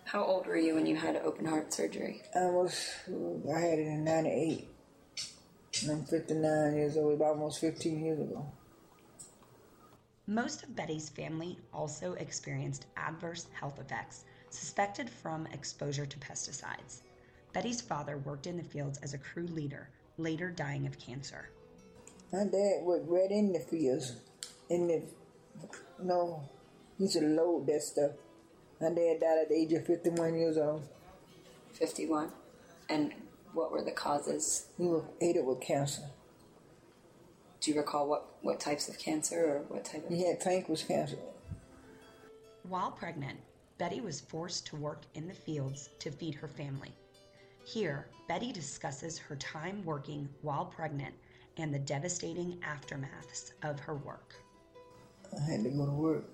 How 0.05 0.23
old 0.23 0.47
were 0.47 0.57
you 0.57 0.75
when 0.75 0.87
you 0.87 0.97
had 0.97 1.17
open 1.17 1.47
heart 1.47 1.73
surgery? 1.73 2.23
I 2.35 2.47
was, 2.47 2.93
I 3.09 3.59
had 3.59 3.79
it 3.79 3.87
in 3.87 4.05
98. 4.05 4.69
And 5.83 5.91
I'm 5.91 6.05
59 6.05 6.77
years 6.77 6.97
old, 6.97 7.15
about 7.15 7.31
almost 7.31 7.61
15 7.61 8.05
years 8.05 8.21
ago. 8.21 8.47
Most 10.27 10.63
of 10.63 10.77
Betty's 10.77 11.09
family 11.09 11.59
also 11.73 12.13
experienced 12.15 12.87
adverse 12.97 13.47
health 13.59 13.79
effects 13.81 14.25
suspected 14.51 15.11
from 15.11 15.47
exposure 15.49 16.07
to 16.07 16.19
pesticides. 16.19 17.01
Betty's 17.53 17.81
father 17.81 18.19
worked 18.19 18.47
in 18.47 18.57
the 18.57 18.63
fields 18.63 18.99
as 19.03 19.15
a 19.15 19.19
crew 19.19 19.47
leader, 19.47 19.89
later 20.17 20.51
dying 20.51 20.87
of 20.87 20.99
cancer. 20.99 21.51
My 22.33 22.45
dad 22.45 22.83
worked 22.83 23.09
right 23.09 23.31
in 23.31 23.53
the 23.53 23.61
fields. 23.61 24.17
In 24.69 24.87
the, 24.87 25.03
no, 26.03 26.49
he 26.99 27.05
used 27.05 27.17
to 27.19 27.25
load 27.25 27.67
that 27.67 27.83
stuff. 27.83 28.13
My 28.85 28.91
dad 28.91 29.21
died 29.21 29.38
at 29.38 29.49
the 29.49 29.55
age 29.55 29.73
of 29.73 29.87
51 29.87 30.35
years 30.35 30.59
old. 30.59 30.87
51? 31.73 32.31
And 32.91 33.14
what 33.55 33.73
were 33.73 33.83
the 33.83 33.93
causes? 33.93 34.67
He 34.76 34.85
was 34.85 35.05
ate 35.23 35.37
it 35.37 35.45
with 35.47 35.62
cancer. 35.62 36.03
Do 37.62 37.71
you 37.71 37.79
recall 37.79 38.07
what, 38.07 38.26
what 38.43 38.61
types 38.61 38.91
of 38.91 38.99
cancer 38.99 39.43
or 39.43 39.59
what 39.69 39.87
type 39.87 40.05
of? 40.05 40.14
He 40.14 40.26
had 40.26 40.38
pancreas 40.38 40.83
cancer. 40.83 41.17
While 42.69 42.91
pregnant, 42.91 43.38
Betty 43.79 44.03
was 44.03 44.21
forced 44.21 44.67
to 44.67 44.76
work 44.76 45.05
in 45.14 45.29
the 45.29 45.33
fields 45.33 45.88
to 46.00 46.11
feed 46.11 46.35
her 46.35 46.49
family. 46.49 46.93
Here, 47.64 48.09
Betty 48.29 48.53
discusses 48.53 49.17
her 49.17 49.37
time 49.37 49.83
working 49.87 50.29
while 50.43 50.67
pregnant 50.67 51.14
and 51.57 51.73
the 51.73 51.79
devastating 51.79 52.61
aftermaths 52.61 53.53
of 53.62 53.81
her 53.81 53.95
work. 53.95 54.35
I 55.35 55.53
had 55.53 55.64
to 55.64 55.71
go 55.71 55.87
to 55.87 55.93
work. 55.93 56.34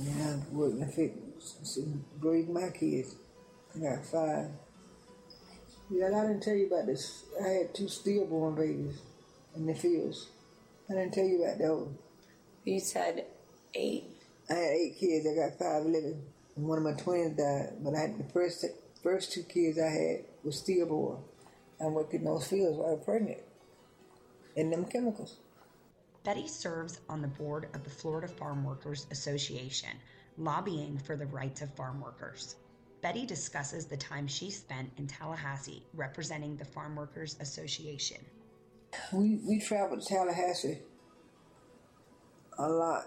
And 0.00 0.50
worked 0.52 0.74
in 0.74 0.80
the 0.80 0.86
fitness, 0.86 1.78
raised 2.20 2.48
my 2.48 2.70
kids. 2.70 3.16
I 3.74 3.80
got 3.80 4.06
five. 4.06 4.48
Yeah, 5.90 6.06
I 6.06 6.26
didn't 6.26 6.42
tell 6.42 6.54
you 6.54 6.68
about 6.68 6.86
this. 6.86 7.24
I 7.44 7.48
had 7.48 7.74
two 7.74 7.88
stillborn 7.88 8.54
babies 8.54 8.98
in 9.54 9.66
the 9.66 9.74
fields. 9.74 10.28
I 10.88 10.94
didn't 10.94 11.12
tell 11.12 11.24
you 11.24 11.44
about 11.44 11.58
those. 11.58 11.88
You 12.64 12.80
said 12.80 13.26
eight. 13.74 14.04
I 14.48 14.54
had 14.54 14.72
eight 14.72 14.96
kids. 14.98 15.26
I 15.26 15.34
got 15.34 15.58
five 15.58 15.84
living. 15.84 16.22
And 16.56 16.66
one 16.66 16.78
of 16.78 16.84
my 16.84 16.94
twins 16.94 17.36
died. 17.36 17.84
But 17.84 17.94
I 17.94 18.00
had 18.00 18.18
the 18.18 18.32
first 18.32 18.64
first 19.02 19.32
two 19.32 19.42
kids 19.42 19.78
I 19.78 19.90
had 19.90 20.24
was 20.42 20.60
stillborn. 20.60 21.18
I 21.80 21.86
worked 21.86 22.14
in 22.14 22.24
those 22.24 22.46
fields 22.46 22.78
while 22.78 22.88
I 22.88 22.92
was 22.92 23.04
pregnant. 23.04 23.40
In 24.56 24.70
them 24.70 24.86
chemicals. 24.86 25.36
Betty 26.22 26.46
serves 26.46 27.00
on 27.08 27.22
the 27.22 27.28
board 27.28 27.68
of 27.72 27.82
the 27.82 27.90
Florida 27.90 28.28
Farm 28.28 28.62
Workers 28.62 29.06
Association, 29.10 29.90
lobbying 30.36 30.98
for 30.98 31.16
the 31.16 31.26
rights 31.26 31.62
of 31.62 31.74
farm 31.74 32.00
workers. 32.00 32.56
Betty 33.00 33.24
discusses 33.24 33.86
the 33.86 33.96
time 33.96 34.26
she 34.26 34.50
spent 34.50 34.90
in 34.98 35.06
Tallahassee 35.06 35.82
representing 35.94 36.56
the 36.56 36.64
Farm 36.64 36.94
Workers 36.94 37.36
Association. 37.40 38.18
We, 39.12 39.38
we 39.46 39.60
traveled 39.60 40.02
to 40.02 40.06
Tallahassee 40.08 40.80
a 42.58 42.68
lot 42.68 43.06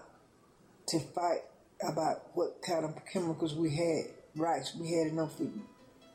to 0.88 0.98
fight 0.98 1.42
about 1.88 2.30
what 2.34 2.60
kind 2.62 2.84
of 2.84 2.96
chemicals 3.06 3.54
we 3.54 3.70
had, 3.76 4.06
rights 4.34 4.74
we 4.74 4.90
had 4.90 5.12
fields, 5.12 5.60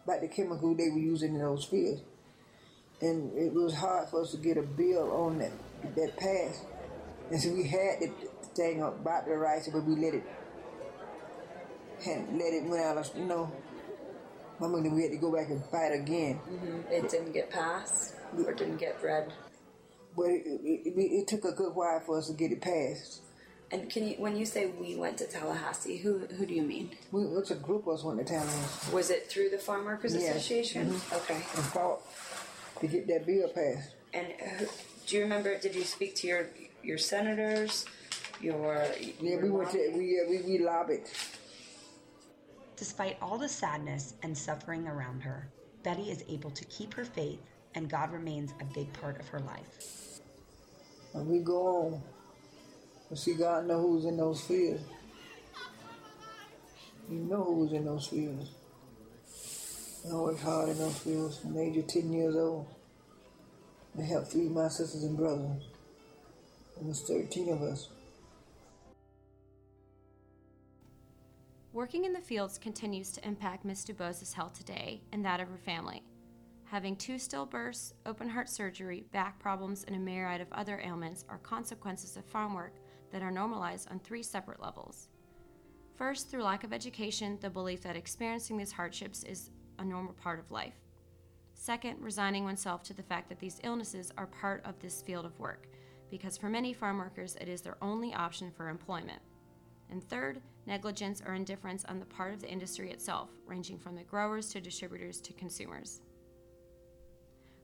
about 0.04 0.20
the 0.20 0.28
chemical 0.28 0.76
they 0.76 0.90
were 0.90 1.00
using 1.00 1.36
in 1.36 1.40
those 1.40 1.64
fields. 1.64 2.02
And 3.02 3.38
it 3.38 3.54
was 3.54 3.74
hard 3.74 4.10
for 4.10 4.24
us 4.24 4.32
to 4.32 4.38
get 4.38 4.58
a 4.58 4.64
bill 4.64 5.10
on 5.12 5.38
that 5.40 5.54
that 5.96 6.18
passed. 6.18 6.66
And 7.32 7.40
so 7.40 7.54
we 7.54 7.64
had 7.64 8.00
the 8.00 8.12
thing 8.56 8.82
about 8.82 9.26
the 9.26 9.38
rights, 9.38 9.70
but 9.72 9.84
we 9.84 9.96
let 9.96 10.16
it 10.16 10.24
had 12.04 12.32
let 12.34 12.54
it 12.54 12.64
went 12.64 12.84
out 12.84 12.98
of 12.98 13.10
you 13.16 13.26
know. 13.26 13.52
I 14.62 14.68
mean, 14.68 14.94
we 14.94 15.04
had 15.04 15.12
to 15.12 15.18
go 15.18 15.32
back 15.32 15.50
and 15.50 15.64
fight 15.66 15.94
again. 15.94 16.40
Mm-hmm. 16.50 16.92
It 16.92 17.10
didn't 17.10 17.32
get 17.32 17.50
passed 17.50 18.16
or 18.38 18.54
didn't 18.54 18.76
get 18.76 19.02
read. 19.02 19.32
But 20.18 20.26
it, 20.26 20.44
it, 20.46 20.88
it, 20.88 21.00
it, 21.00 21.28
took 21.28 21.46
a 21.46 21.54
good 21.54 21.74
while 21.74 22.02
for 22.02 22.18
us 22.18 22.28
to 22.28 22.34
get 22.34 22.52
it 22.52 22.62
passed. 22.62 23.22
And 23.72 23.90
can 23.90 24.06
you, 24.06 24.16
when 24.18 24.36
you 24.36 24.46
say 24.46 24.66
we 24.66 24.98
went 24.98 25.18
to 25.20 25.28
Tallahassee, 25.28 25.98
who 25.98 26.20
who 26.20 26.46
do 26.46 26.54
you 26.54 26.64
mean? 26.64 26.92
We, 27.12 27.22
it's 27.22 27.52
a 27.52 27.56
group 27.56 27.88
of 27.88 27.94
us 27.94 28.04
went 28.04 28.20
to 28.20 28.26
Tallahassee. 28.26 28.94
Was 28.94 29.12
it 29.12 29.30
through 29.30 29.50
the 29.50 29.60
Farm 29.60 29.86
Workers 29.86 30.14
yes. 30.16 30.36
Association? 30.36 30.90
Mm-hmm. 30.90 31.16
Okay. 31.16 31.36
And 31.36 31.66
fought 31.66 32.02
to 32.82 32.88
get 32.88 33.08
that 33.08 33.26
bill 33.26 33.48
passed. 33.50 33.92
And 34.14 34.28
who, 34.58 34.66
do 35.06 35.16
you 35.16 35.24
remember? 35.24 35.58
Did 35.58 35.76
you 35.76 35.84
speak 35.84 36.16
to 36.18 36.28
your 36.28 36.50
your 36.84 36.98
senators? 36.98 37.86
Your 38.42 38.86
yeah, 39.00 39.12
your 39.22 39.42
we 39.42 39.50
went 39.50 39.72
to 39.72 39.92
we 39.96 40.20
uh, 40.20 40.30
we, 40.30 40.42
we 40.42 40.58
lobbied. 40.60 41.04
Despite 42.78 43.18
all 43.22 43.38
the 43.38 43.50
sadness 43.50 44.14
and 44.24 44.38
suffering 44.38 44.88
around 44.88 45.22
her, 45.22 45.50
Betty 45.84 46.12
is 46.12 46.24
able 46.30 46.52
to 46.52 46.64
keep 46.66 46.94
her 46.94 47.04
faith, 47.04 47.40
and 47.76 47.90
God 47.90 48.12
remains 48.12 48.54
a 48.62 48.66
big 48.74 48.92
part 48.94 49.20
of 49.20 49.28
her 49.28 49.40
life. 49.40 50.22
And 51.14 51.28
we 51.28 51.40
go 51.40 51.68
on. 51.68 52.02
And 53.10 53.20
see, 53.20 53.34
God 53.34 53.66
know 53.66 53.82
who's 53.82 54.06
in 54.06 54.18
those 54.18 54.42
fields. 54.42 54.84
You 57.10 57.18
know 57.18 57.44
who's 57.44 57.74
in 57.74 57.86
those 57.86 58.08
fields. 58.08 58.52
I 60.10 60.16
worked 60.16 60.42
hard 60.42 60.70
in 60.70 60.78
those 60.78 60.98
fields 61.00 61.40
from 61.40 61.56
the 61.56 61.62
age 61.62 61.78
of 61.78 61.88
10 61.88 62.14
years 62.14 62.36
old. 62.36 62.68
I 63.98 64.04
helped 64.04 64.32
feed 64.32 64.52
my 64.52 64.68
sisters 64.70 65.04
and 65.04 65.18
brothers. 65.18 65.64
Was 66.82 67.02
13 67.02 67.50
of 67.50 67.62
us. 67.62 67.90
Working 71.74 72.06
in 72.06 72.14
the 72.14 72.22
fields 72.22 72.58
continues 72.58 73.12
to 73.12 73.28
impact 73.28 73.66
Miss 73.66 73.84
Dubose' 73.84 74.34
health 74.34 74.58
today 74.58 75.02
and 75.12 75.24
that 75.26 75.40
of 75.40 75.50
her 75.50 75.58
family. 75.58 76.04
Having 76.66 76.96
two 76.96 77.16
stillbirths, 77.16 77.94
open 78.06 78.30
heart 78.30 78.50
surgery, 78.50 79.06
back 79.12 79.40
problems, 79.40 79.84
and 79.84 79.96
a 79.96 80.00
myriad 80.00 80.40
of 80.40 80.48
other 80.52 80.80
ailments 80.84 81.26
are 81.28 81.40
consequences 81.40 82.16
of 82.16 82.26
farm 82.26 82.54
work 82.54 82.76
that 83.12 83.22
are 83.22 83.32
normalized 83.32 83.90
on 83.92 84.00
three 84.00 84.24
separate 84.24 84.62
levels. 84.62 85.10
First, 85.96 86.30
through 86.30 86.44
lack 86.44 86.64
of 86.64 86.72
education, 86.72 87.38
the 87.42 87.50
belief 87.50 87.82
that 87.82 87.98
experiencing 87.98 88.58
these 88.58 88.72
hardships 88.72 89.24
is 89.24 89.50
a 89.80 89.84
normal 89.86 90.14
part 90.14 90.40
of 90.40 90.52
life. 90.52 90.76
Second, 91.56 91.98
resigning 92.00 92.46
oneself 92.46 92.84
to 92.84 92.94
the 92.94 93.04
fact 93.04 93.28
that 93.30 93.40
these 93.40 93.60
illnesses 93.64 94.14
are 94.18 94.28
part 94.28 94.64
of 94.66 94.80
this 94.80 95.02
field 95.02 95.26
of 95.26 95.38
work, 95.40 95.68
because 96.10 96.38
for 96.38 96.50
many 96.50 96.74
farm 96.74 96.98
workers 96.98 97.36
it 97.40 97.48
is 97.48 97.62
their 97.62 97.78
only 97.82 98.14
option 98.14 98.52
for 98.52 98.70
employment. 98.70 99.22
And 99.90 100.04
third, 100.04 100.42
negligence 100.66 101.22
or 101.26 101.34
indifference 101.34 101.84
on 101.86 102.00
the 102.00 102.06
part 102.06 102.34
of 102.34 102.42
the 102.42 102.50
industry 102.50 102.92
itself, 102.92 103.30
ranging 103.46 103.80
from 103.80 103.96
the 103.96 104.04
growers 104.04 104.50
to 104.50 104.62
distributors 104.62 105.20
to 105.22 105.34
consumers. 105.34 106.02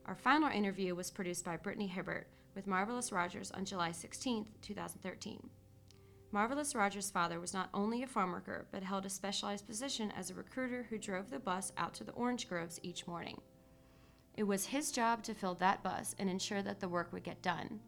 Our 0.06 0.16
final 0.16 0.50
interview 0.50 0.94
was 0.94 1.10
produced 1.10 1.44
by 1.44 1.56
Brittany 1.56 1.86
Hibbert 1.86 2.28
with 2.54 2.66
Marvelous 2.66 3.12
Rogers 3.12 3.50
on 3.52 3.64
July 3.64 3.92
16, 3.92 4.46
2013. 4.62 5.50
Marvelous 6.32 6.74
Rogers' 6.74 7.10
father 7.10 7.40
was 7.40 7.54
not 7.54 7.70
only 7.72 8.02
a 8.02 8.06
farm 8.06 8.32
worker, 8.32 8.66
but 8.72 8.82
held 8.82 9.06
a 9.06 9.10
specialized 9.10 9.66
position 9.66 10.12
as 10.16 10.30
a 10.30 10.34
recruiter 10.34 10.86
who 10.88 10.98
drove 10.98 11.30
the 11.30 11.38
bus 11.38 11.72
out 11.76 11.94
to 11.94 12.04
the 12.04 12.12
orange 12.12 12.48
groves 12.48 12.80
each 12.82 13.06
morning. 13.06 13.40
It 14.36 14.42
was 14.42 14.66
his 14.66 14.90
job 14.90 15.22
to 15.24 15.34
fill 15.34 15.54
that 15.54 15.82
bus 15.82 16.14
and 16.18 16.28
ensure 16.28 16.62
that 16.62 16.80
the 16.80 16.88
work 16.88 17.12
would 17.12 17.22
get 17.22 17.42
done. 17.42 17.80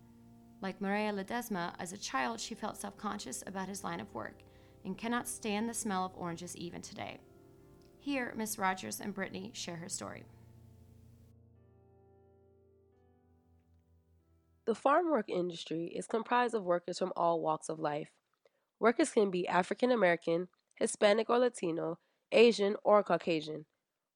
Like 0.60 0.80
Maria 0.80 1.12
Ledesma, 1.12 1.74
as 1.78 1.92
a 1.92 1.98
child, 1.98 2.40
she 2.40 2.54
felt 2.54 2.76
self 2.76 2.96
conscious 2.96 3.44
about 3.46 3.68
his 3.68 3.84
line 3.84 4.00
of 4.00 4.12
work 4.12 4.42
and 4.84 4.98
cannot 4.98 5.28
stand 5.28 5.68
the 5.68 5.74
smell 5.74 6.04
of 6.04 6.16
oranges 6.16 6.56
even 6.56 6.82
today. 6.82 7.20
Here, 8.00 8.32
Miss 8.36 8.58
Rogers 8.58 9.00
and 9.00 9.14
Brittany 9.14 9.52
share 9.54 9.76
her 9.76 9.88
story. 9.88 10.24
The 14.66 14.74
farm 14.74 15.10
work 15.10 15.28
industry 15.28 15.92
is 15.94 16.06
comprised 16.06 16.54
of 16.54 16.64
workers 16.64 16.98
from 16.98 17.12
all 17.16 17.40
walks 17.40 17.68
of 17.68 17.78
life. 17.78 18.10
Workers 18.80 19.10
can 19.10 19.30
be 19.30 19.46
African 19.48 19.92
American, 19.92 20.48
Hispanic 20.74 21.30
or 21.30 21.38
Latino, 21.38 21.98
Asian, 22.32 22.76
or 22.84 23.02
Caucasian. 23.02 23.64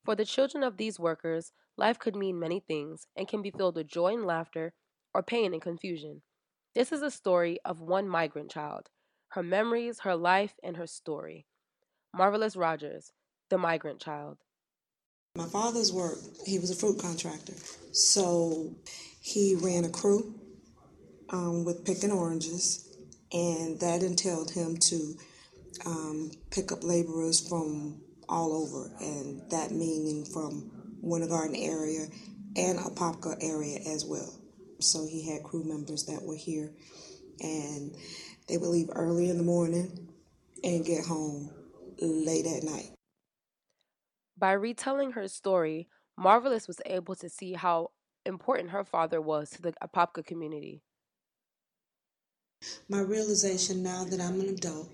For 0.04 0.14
the 0.16 0.25
children 0.25 0.64
of 0.64 0.76
these 0.76 0.99
workers, 0.99 1.52
life 1.76 1.99
could 1.99 2.16
mean 2.16 2.38
many 2.38 2.61
things 2.61 3.06
and 3.16 3.28
can 3.28 3.42
be 3.42 3.50
filled 3.50 3.76
with 3.76 3.87
joy 3.87 4.14
and 4.14 4.26
laughter 4.26 4.75
or 5.14 5.22
pain 5.22 5.52
and 5.52 5.62
confusion. 5.62 6.22
This 6.75 6.91
is 6.91 7.02
a 7.02 7.11
story 7.11 7.59
of 7.67 7.83
one 7.83 8.09
migrant 8.09 8.50
child, 8.50 8.88
her 9.33 9.43
memories, 9.43 10.00
her 10.00 10.17
life, 10.17 10.55
and 10.62 10.79
her 10.79 10.87
story. 10.87 11.47
Marvelous 12.17 12.57
Rogers, 12.57 13.12
The 13.50 13.59
Migrant 13.59 14.00
Child. 14.00 14.38
My 15.37 15.45
father's 15.45 15.93
work, 15.93 16.17
he 16.47 16.59
was 16.59 16.71
a 16.71 16.75
fruit 16.75 16.99
contractor. 16.99 17.52
So 17.93 18.75
he 19.21 19.55
ran 19.55 19.85
a 19.85 19.91
crew 19.91 20.35
um, 21.29 21.67
with 21.67 21.85
picking 21.85 22.11
oranges, 22.11 22.88
and 23.33 23.79
that 23.81 24.02
entailed 24.02 24.50
him 24.50 24.79
to 24.79 25.14
um, 25.85 26.31
pick 26.50 26.73
up 26.73 26.83
laborers 26.83 27.47
from 27.47 28.00
all 28.31 28.55
over, 28.55 28.91
and 28.99 29.43
that 29.50 29.73
meaning 29.73 30.25
from 30.25 30.71
Winter 31.02 31.29
Garden 31.29 31.55
area 31.55 32.07
and 32.57 32.79
Apopka 32.79 33.37
area 33.43 33.79
as 33.87 34.07
well. 34.07 34.41
So 34.82 35.06
he 35.06 35.30
had 35.30 35.42
crew 35.42 35.64
members 35.64 36.04
that 36.06 36.22
were 36.22 36.36
here, 36.36 36.72
and 37.40 37.94
they 38.48 38.58
would 38.58 38.68
leave 38.68 38.90
early 38.94 39.30
in 39.30 39.38
the 39.38 39.42
morning 39.42 40.08
and 40.64 40.84
get 40.84 41.04
home 41.04 41.50
late 42.00 42.46
at 42.46 42.62
night. 42.62 42.90
By 44.36 44.52
retelling 44.52 45.12
her 45.12 45.28
story, 45.28 45.88
Marvelous 46.16 46.66
was 46.66 46.80
able 46.86 47.14
to 47.16 47.28
see 47.28 47.52
how 47.54 47.90
important 48.26 48.70
her 48.70 48.84
father 48.84 49.20
was 49.20 49.50
to 49.50 49.62
the 49.62 49.73
Apopka 49.82 50.25
community. 50.25 50.82
My 52.88 53.00
realization 53.00 53.82
now 53.82 54.04
that 54.04 54.21
I'm 54.21 54.40
an 54.40 54.49
adult, 54.49 54.90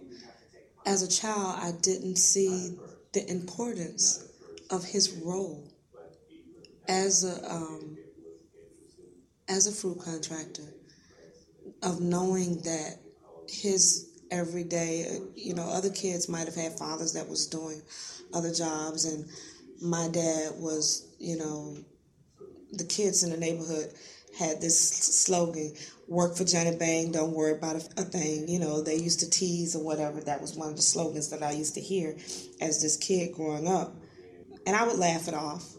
as 0.86 1.02
a 1.02 1.08
child, 1.08 1.58
I 1.60 1.72
didn't 1.82 2.16
see 2.16 2.78
the 3.12 3.30
importance 3.30 4.26
of 4.70 4.84
his 4.84 5.10
role 5.10 5.70
as 6.88 7.24
a 7.24 7.54
um, 7.54 7.97
as 9.48 9.66
a 9.66 9.72
fruit 9.72 9.98
contractor, 10.00 10.74
of 11.82 12.00
knowing 12.00 12.56
that 12.62 12.96
his 13.48 14.10
everyday, 14.30 15.20
you 15.34 15.54
know, 15.54 15.62
other 15.62 15.90
kids 15.90 16.28
might 16.28 16.46
have 16.46 16.54
had 16.54 16.78
fathers 16.78 17.12
that 17.14 17.28
was 17.28 17.46
doing 17.46 17.80
other 18.34 18.52
jobs, 18.52 19.04
and 19.04 19.26
my 19.80 20.08
dad 20.08 20.52
was, 20.56 21.08
you 21.18 21.38
know, 21.38 21.76
the 22.72 22.84
kids 22.84 23.22
in 23.22 23.30
the 23.30 23.36
neighborhood 23.36 23.92
had 24.38 24.60
this 24.60 24.78
slogan 24.78 25.72
work 26.06 26.36
for 26.36 26.44
Johnny 26.44 26.76
Bang, 26.76 27.12
don't 27.12 27.32
worry 27.32 27.52
about 27.52 27.76
a, 27.76 27.80
thing. 27.80 28.48
You 28.48 28.58
know, 28.58 28.82
they 28.82 28.96
used 28.96 29.20
to 29.20 29.30
tease 29.30 29.76
or 29.76 29.84
whatever. 29.84 30.20
That 30.20 30.40
was 30.40 30.54
one 30.54 30.70
of 30.70 30.76
the 30.76 30.82
slogans 30.82 31.30
that 31.30 31.42
I 31.42 31.52
used 31.52 31.74
to 31.74 31.80
hear 31.80 32.16
as 32.60 32.82
this 32.82 32.96
kid 32.96 33.34
growing 33.34 33.68
up. 33.68 33.94
And 34.66 34.74
I 34.74 34.86
would 34.86 34.98
laugh 34.98 35.28
it 35.28 35.34
off. 35.34 35.77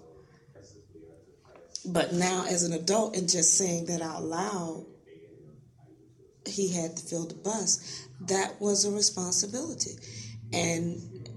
But 1.86 2.14
now, 2.14 2.46
as 2.48 2.64
an 2.64 2.74
adult, 2.74 3.16
and 3.16 3.30
just 3.30 3.58
saying 3.58 3.86
that 3.86 4.02
out 4.02 4.24
loud, 4.24 4.86
he 6.46 6.74
had 6.74 6.98
to 6.98 7.06
fill 7.06 7.28
the 7.28 7.36
bus, 7.36 8.08
that 8.28 8.60
was 8.60 8.86
a 8.86 8.92
responsibility. 8.92 9.92
And 10.52 11.30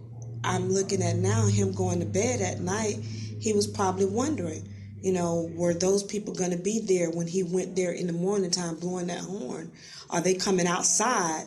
I'm 0.44 0.70
looking 0.70 1.02
at 1.02 1.16
now 1.16 1.46
him 1.46 1.72
going 1.72 2.00
to 2.00 2.06
bed 2.06 2.40
at 2.40 2.60
night, 2.60 2.96
he 3.40 3.52
was 3.52 3.66
probably 3.66 4.06
wondering, 4.06 4.68
you 5.00 5.12
know, 5.12 5.50
were 5.54 5.74
those 5.74 6.02
people 6.02 6.34
going 6.34 6.52
to 6.52 6.56
be 6.56 6.80
there 6.80 7.10
when 7.10 7.26
he 7.26 7.42
went 7.42 7.76
there 7.76 7.92
in 7.92 8.06
the 8.06 8.12
morning 8.12 8.50
time 8.50 8.76
blowing 8.76 9.08
that 9.08 9.20
horn? 9.20 9.72
Are 10.10 10.20
they 10.20 10.34
coming 10.34 10.66
outside 10.66 11.46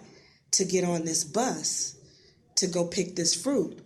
to 0.51 0.65
get 0.65 0.83
on 0.83 1.05
this 1.05 1.23
bus 1.23 1.95
to 2.55 2.67
go 2.67 2.85
pick 2.85 3.15
this 3.15 3.33
fruit? 3.33 3.79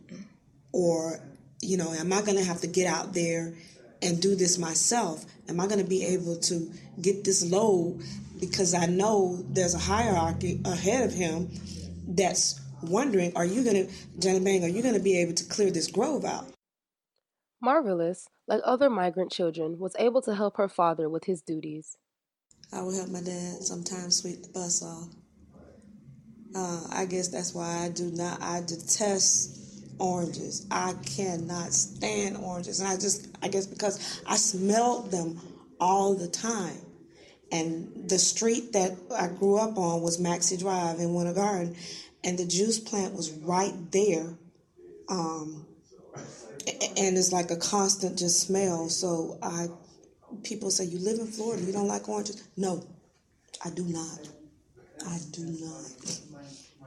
Or, 0.72 1.20
you 1.62 1.78
know, 1.78 1.92
am 1.94 2.14
I 2.14 2.22
going 2.22 2.38
to 2.38 2.44
have 2.44 2.62
to 2.62 2.68
get 2.68 2.88
out 2.88 3.14
there 3.14 3.54
and 4.02 4.22
do 4.22 4.36
this 4.36 4.58
myself? 4.58 5.26
Am 5.48 5.60
I 5.60 5.68
going 5.68 5.80
to 5.80 5.90
be 5.90 6.06
able 6.06 6.38
to 6.38 6.72
get 7.02 7.24
this 7.24 7.50
load 7.50 8.02
because 8.40 8.74
I 8.74 8.86
know 8.86 9.44
there's 9.50 9.76
a 9.76 9.80
hierarchy 9.80 10.62
ahead 10.66 11.06
of 11.06 11.14
him 11.14 11.50
that's 12.08 12.60
wondering, 12.82 13.36
are 13.36 13.46
you 13.46 13.64
going 13.64 13.88
to, 13.88 13.94
Johnny 14.20 14.40
Bang, 14.40 14.64
are 14.64 14.70
you 14.70 14.82
going 14.82 14.94
to 14.94 15.02
be 15.02 15.18
able 15.20 15.34
to 15.34 15.46
clear 15.46 15.72
this 15.72 15.88
grove 15.88 16.26
out? 16.26 16.46
Marvelous, 17.62 18.28
like 18.48 18.62
other 18.64 18.90
migrant 18.90 19.32
children, 19.32 19.78
was 19.80 19.96
able 20.00 20.22
to 20.22 20.36
help 20.36 20.56
her 20.58 20.70
father 20.70 21.10
with 21.10 21.26
his 21.26 21.42
duties. 21.42 21.98
I 22.72 22.82
would 22.82 22.96
help 22.96 23.10
my 23.10 23.22
dad 23.22 23.62
sometimes 23.62 24.22
sweep 24.22 24.44
the 24.44 24.50
bus 24.50 24.84
off. 24.84 25.10
Uh, 26.56 26.88
I 26.92 27.06
guess 27.06 27.28
that's 27.28 27.54
why 27.54 27.84
I 27.86 27.90
do 27.90 28.12
not, 28.12 28.42
I 28.42 28.62
detest 28.62 29.59
oranges. 30.00 30.66
I 30.72 30.94
cannot 31.06 31.74
stand 31.74 32.38
oranges. 32.38 32.80
And 32.80 32.90
I 32.90 32.96
just, 32.96 33.28
I 33.42 33.48
guess 33.48 33.68
because 33.68 34.22
I 34.26 34.36
smelled 34.36 35.12
them 35.12 35.40
all 35.80 36.16
the 36.16 36.28
time. 36.28 36.78
And 37.52 38.10
the 38.10 38.20
street 38.20 38.74
that 38.74 38.96
I 39.16 39.28
grew 39.28 39.58
up 39.58 39.78
on 39.78 40.02
was 40.02 40.20
Maxey 40.20 40.58
Drive 40.58 41.00
in 41.00 41.14
Winter 41.14 41.34
Garden. 41.34 41.76
And 42.24 42.38
the 42.38 42.46
juice 42.46 42.80
plant 42.80 43.14
was 43.14 43.32
right 43.32 43.74
there. 43.92 44.38
Um, 45.08 45.66
and 46.98 47.18
it's 47.18 47.32
like 47.32 47.52
a 47.52 47.56
constant 47.56 48.20
just 48.20 48.42
smell. 48.42 48.90
So 48.90 49.38
I, 49.42 49.68
people 50.44 50.70
say, 50.70 50.86
"You 50.86 51.00
live 51.00 51.20
in 51.20 51.28
Florida, 51.28 51.64
you 51.64 51.72
don't 51.72 51.88
like 51.88 52.08
oranges?" 52.08 52.44
No, 52.58 52.86
I 53.64 53.70
do 53.70 53.86
not. 53.86 54.28
I 55.08 55.18
do 55.32 55.46
not. 55.46 56.20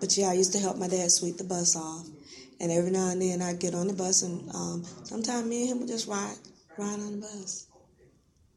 But 0.00 0.16
yeah, 0.16 0.28
I 0.28 0.34
used 0.34 0.52
to 0.52 0.58
help 0.58 0.76
my 0.76 0.88
dad 0.88 1.10
sweep 1.10 1.38
the 1.38 1.44
bus 1.44 1.76
off, 1.76 2.06
and 2.62 2.70
every 2.70 2.92
now 2.92 3.10
and 3.10 3.20
then 3.20 3.42
I'd 3.42 3.58
get 3.58 3.74
on 3.74 3.88
the 3.88 3.92
bus, 3.92 4.22
and 4.22 4.48
um, 4.54 4.84
sometimes 5.02 5.44
me 5.44 5.62
and 5.62 5.70
him 5.70 5.78
would 5.80 5.88
just 5.88 6.06
ride, 6.06 6.36
ride 6.78 7.00
on 7.00 7.20
the 7.20 7.26
bus. 7.26 7.66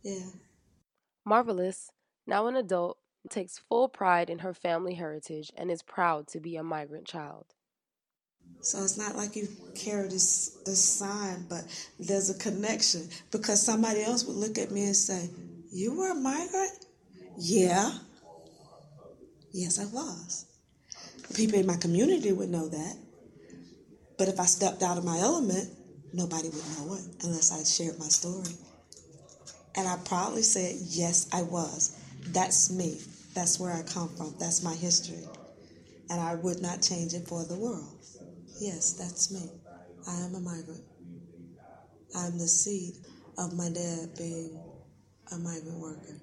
Yeah. 0.04 0.30
Marvelous, 1.26 1.90
now 2.28 2.46
an 2.46 2.56
adult, 2.56 3.00
takes 3.32 3.58
full 3.58 3.90
pride 3.90 4.30
in 4.30 4.40
her 4.40 4.54
family 4.54 4.94
heritage 4.94 5.52
and 5.58 5.72
is 5.72 5.82
proud 5.82 6.28
to 6.28 6.40
be 6.40 6.56
a 6.56 6.64
migrant 6.64 7.06
child. 7.06 7.46
So 8.62 8.84
it's 8.84 8.98
not 8.98 9.16
like 9.16 9.36
you 9.36 9.48
carry 9.74 10.08
this 10.08 10.60
this 10.66 10.84
sign, 10.84 11.48
but 11.50 11.64
there's 12.00 12.30
a 12.30 12.38
connection 12.38 13.10
because 13.32 13.62
somebody 13.62 14.04
else 14.04 14.24
would 14.26 14.36
look 14.36 14.60
at 14.60 14.70
me 14.70 14.86
and 14.86 14.96
say, 14.96 15.30
"You 15.72 15.98
were 15.98 16.12
a 16.12 16.16
migrant?" 16.16 16.86
Yeah. 17.38 17.92
Yes, 19.52 19.80
I 19.80 19.86
was. 19.86 20.46
People 21.34 21.60
in 21.60 21.66
my 21.66 21.78
community 21.78 22.32
would 22.32 22.50
know 22.50 22.68
that. 22.68 22.98
But 24.18 24.28
if 24.28 24.40
I 24.40 24.46
stepped 24.46 24.82
out 24.82 24.98
of 24.98 25.04
my 25.04 25.20
element, 25.20 25.70
nobody 26.14 26.50
would 26.50 26.70
know 26.78 26.94
it 26.96 27.24
unless 27.24 27.52
I 27.52 27.64
shared 27.64 28.00
my 28.00 28.08
story. 28.08 28.56
And 29.76 29.88
I 29.88 29.98
proudly 29.98 30.44
said, 30.44 30.76
"Yes, 30.88 31.28
I 31.32 31.42
was. 31.42 31.92
That's 32.28 32.72
me. 32.72 33.02
That's 33.34 33.60
where 33.60 33.74
I 33.74 33.84
come 33.84 34.10
from. 34.16 34.36
That's 34.40 34.64
my 34.64 34.74
history." 34.74 35.28
And 36.10 36.22
I 36.22 36.36
would 36.36 36.62
not 36.62 36.82
change 36.82 37.14
it 37.14 37.28
for 37.28 37.44
the 37.44 37.56
world. 37.56 37.98
Yes, 38.60 38.94
that's 38.94 39.32
me. 39.32 39.52
I 40.08 40.16
am 40.22 40.36
a 40.36 40.40
migrant. 40.40 40.84
I'm 42.16 42.38
the 42.38 42.48
seed 42.48 42.96
of 43.38 43.54
my 43.54 43.70
dad 43.70 44.16
being 44.16 44.58
a 45.32 45.38
migrant 45.38 45.80
worker. 45.80 46.22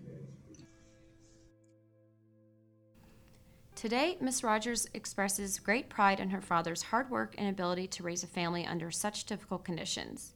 Today, 3.83 4.17
Miss 4.21 4.45
Rogers 4.45 4.87
expresses 4.95 5.59
great 5.59 5.89
pride 5.89 6.21
in 6.21 6.31
her 6.31 6.41
father's 6.41 6.83
hard 6.83 7.11
work 7.11 7.35
and 7.37 7.49
ability 7.49 7.89
to 7.89 8.05
raise 8.05 8.23
a 8.23 8.29
family 8.29 8.65
under 8.65 8.93
such 8.93 9.25
difficult 9.25 9.65
conditions. 9.65 10.35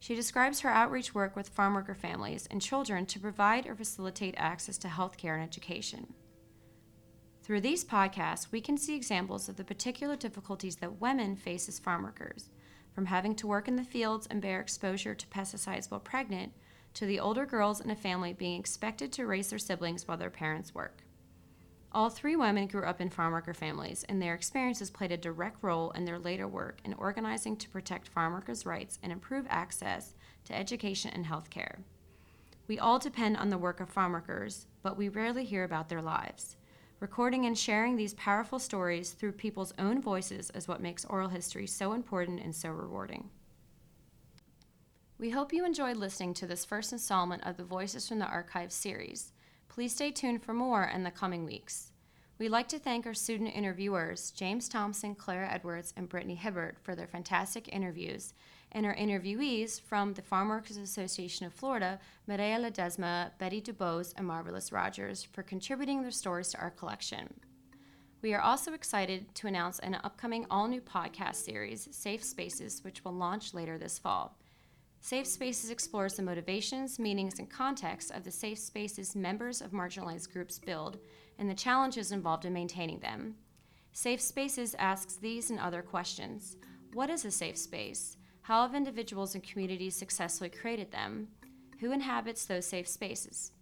She 0.00 0.14
describes 0.14 0.60
her 0.60 0.70
outreach 0.70 1.14
work 1.14 1.36
with 1.36 1.50
farm 1.50 1.74
worker 1.74 1.94
families 1.94 2.48
and 2.50 2.62
children 2.62 3.04
to 3.04 3.20
provide 3.20 3.66
or 3.66 3.74
facilitate 3.74 4.34
access 4.38 4.78
to 4.78 4.88
health 4.88 5.18
care 5.18 5.34
and 5.34 5.44
education. 5.44 6.14
Through 7.42 7.60
these 7.60 7.84
podcasts, 7.84 8.50
we 8.50 8.62
can 8.62 8.78
see 8.78 8.96
examples 8.96 9.50
of 9.50 9.56
the 9.56 9.64
particular 9.64 10.16
difficulties 10.16 10.76
that 10.76 10.98
women 10.98 11.36
face 11.36 11.68
as 11.68 11.78
farm 11.78 12.02
workers, 12.02 12.48
from 12.94 13.04
having 13.04 13.34
to 13.34 13.46
work 13.46 13.68
in 13.68 13.76
the 13.76 13.84
fields 13.84 14.26
and 14.30 14.40
bear 14.40 14.58
exposure 14.58 15.14
to 15.14 15.26
pesticides 15.26 15.90
while 15.90 16.00
pregnant, 16.00 16.54
to 16.94 17.04
the 17.04 17.20
older 17.20 17.44
girls 17.44 17.82
in 17.82 17.90
a 17.90 17.94
family 17.94 18.32
being 18.32 18.58
expected 18.58 19.12
to 19.12 19.26
raise 19.26 19.50
their 19.50 19.58
siblings 19.58 20.08
while 20.08 20.16
their 20.16 20.30
parents 20.30 20.74
work. 20.74 21.02
All 21.96 22.10
three 22.10 22.36
women 22.36 22.66
grew 22.66 22.84
up 22.84 23.00
in 23.00 23.08
farm 23.08 23.32
worker 23.32 23.54
families, 23.54 24.04
and 24.06 24.20
their 24.20 24.34
experiences 24.34 24.90
played 24.90 25.12
a 25.12 25.16
direct 25.16 25.62
role 25.62 25.92
in 25.92 26.04
their 26.04 26.18
later 26.18 26.46
work 26.46 26.78
in 26.84 26.92
organizing 26.92 27.56
to 27.56 27.70
protect 27.70 28.08
farm 28.08 28.34
workers' 28.34 28.66
rights 28.66 28.98
and 29.02 29.10
improve 29.10 29.46
access 29.48 30.14
to 30.44 30.54
education 30.54 31.10
and 31.14 31.24
health 31.24 31.48
care. 31.48 31.78
We 32.68 32.78
all 32.78 32.98
depend 32.98 33.38
on 33.38 33.48
the 33.48 33.56
work 33.56 33.80
of 33.80 33.88
farm 33.88 34.12
workers, 34.12 34.66
but 34.82 34.98
we 34.98 35.08
rarely 35.08 35.46
hear 35.46 35.64
about 35.64 35.88
their 35.88 36.02
lives. 36.02 36.56
Recording 37.00 37.46
and 37.46 37.56
sharing 37.56 37.96
these 37.96 38.12
powerful 38.12 38.58
stories 38.58 39.12
through 39.12 39.32
people's 39.32 39.72
own 39.78 40.02
voices 40.02 40.50
is 40.54 40.68
what 40.68 40.82
makes 40.82 41.06
oral 41.06 41.30
history 41.30 41.66
so 41.66 41.94
important 41.94 42.42
and 42.42 42.54
so 42.54 42.68
rewarding. 42.68 43.30
We 45.16 45.30
hope 45.30 45.50
you 45.50 45.64
enjoyed 45.64 45.96
listening 45.96 46.34
to 46.34 46.46
this 46.46 46.66
first 46.66 46.92
installment 46.92 47.46
of 47.46 47.56
the 47.56 47.64
Voices 47.64 48.06
from 48.06 48.18
the 48.18 48.26
Archives 48.26 48.74
series. 48.74 49.32
Please 49.76 49.92
stay 49.92 50.10
tuned 50.10 50.42
for 50.42 50.54
more 50.54 50.84
in 50.84 51.02
the 51.02 51.10
coming 51.10 51.44
weeks. 51.44 51.92
We'd 52.38 52.48
like 52.48 52.66
to 52.68 52.78
thank 52.78 53.04
our 53.04 53.12
student 53.12 53.54
interviewers, 53.54 54.30
James 54.30 54.70
Thompson, 54.70 55.14
Clara 55.14 55.52
Edwards, 55.52 55.92
and 55.98 56.08
Brittany 56.08 56.34
Hibbert, 56.34 56.78
for 56.82 56.94
their 56.94 57.06
fantastic 57.06 57.68
interviews, 57.68 58.32
and 58.72 58.86
our 58.86 58.96
interviewees 58.96 59.78
from 59.78 60.14
the 60.14 60.22
Farm 60.22 60.48
Workers 60.48 60.78
Association 60.78 61.44
of 61.44 61.52
Florida, 61.52 62.00
Mireya 62.26 62.58
Ledesma, 62.58 63.32
Betty 63.36 63.60
DuBose, 63.60 64.14
and 64.16 64.26
Marvelous 64.26 64.72
Rogers, 64.72 65.22
for 65.22 65.42
contributing 65.42 66.00
their 66.00 66.10
stories 66.10 66.48
to 66.52 66.58
our 66.58 66.70
collection. 66.70 67.34
We 68.22 68.32
are 68.32 68.40
also 68.40 68.72
excited 68.72 69.34
to 69.34 69.46
announce 69.46 69.78
an 69.80 69.98
upcoming 70.02 70.46
all 70.50 70.68
new 70.68 70.80
podcast 70.80 71.34
series, 71.34 71.86
Safe 71.90 72.24
Spaces, 72.24 72.82
which 72.82 73.04
will 73.04 73.12
launch 73.12 73.52
later 73.52 73.76
this 73.76 73.98
fall. 73.98 74.38
Safe 75.00 75.26
Spaces 75.26 75.70
explores 75.70 76.14
the 76.14 76.22
motivations, 76.22 76.98
meanings, 76.98 77.38
and 77.38 77.48
context 77.48 78.10
of 78.10 78.24
the 78.24 78.30
safe 78.30 78.58
spaces 78.58 79.14
members 79.14 79.60
of 79.60 79.70
marginalized 79.70 80.32
groups 80.32 80.58
build 80.58 80.98
and 81.38 81.48
the 81.48 81.54
challenges 81.54 82.12
involved 82.12 82.44
in 82.44 82.52
maintaining 82.52 82.98
them. 82.98 83.36
Safe 83.92 84.20
Spaces 84.20 84.74
asks 84.78 85.16
these 85.16 85.50
and 85.50 85.60
other 85.60 85.82
questions 85.82 86.56
What 86.92 87.10
is 87.10 87.24
a 87.24 87.30
safe 87.30 87.56
space? 87.56 88.16
How 88.42 88.62
have 88.62 88.74
individuals 88.74 89.34
and 89.34 89.42
communities 89.42 89.96
successfully 89.96 90.50
created 90.50 90.90
them? 90.90 91.28
Who 91.80 91.92
inhabits 91.92 92.44
those 92.44 92.66
safe 92.66 92.88
spaces? 92.88 93.52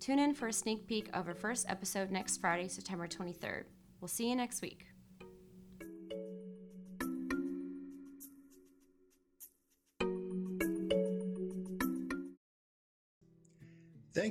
Tune 0.00 0.18
in 0.18 0.34
for 0.34 0.48
a 0.48 0.52
sneak 0.52 0.86
peek 0.86 1.08
of 1.12 1.28
our 1.28 1.34
first 1.34 1.66
episode 1.68 2.10
next 2.10 2.38
Friday, 2.38 2.68
September 2.68 3.08
23rd. 3.08 3.64
We'll 4.00 4.08
see 4.08 4.28
you 4.28 4.36
next 4.36 4.60
week. 4.60 4.93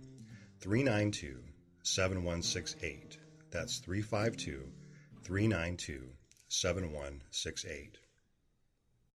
392 0.62 1.40
7168. 1.84 3.18
That's 3.50 3.80
352 3.80 4.64
392 5.26 6.08
7168. 6.48 7.98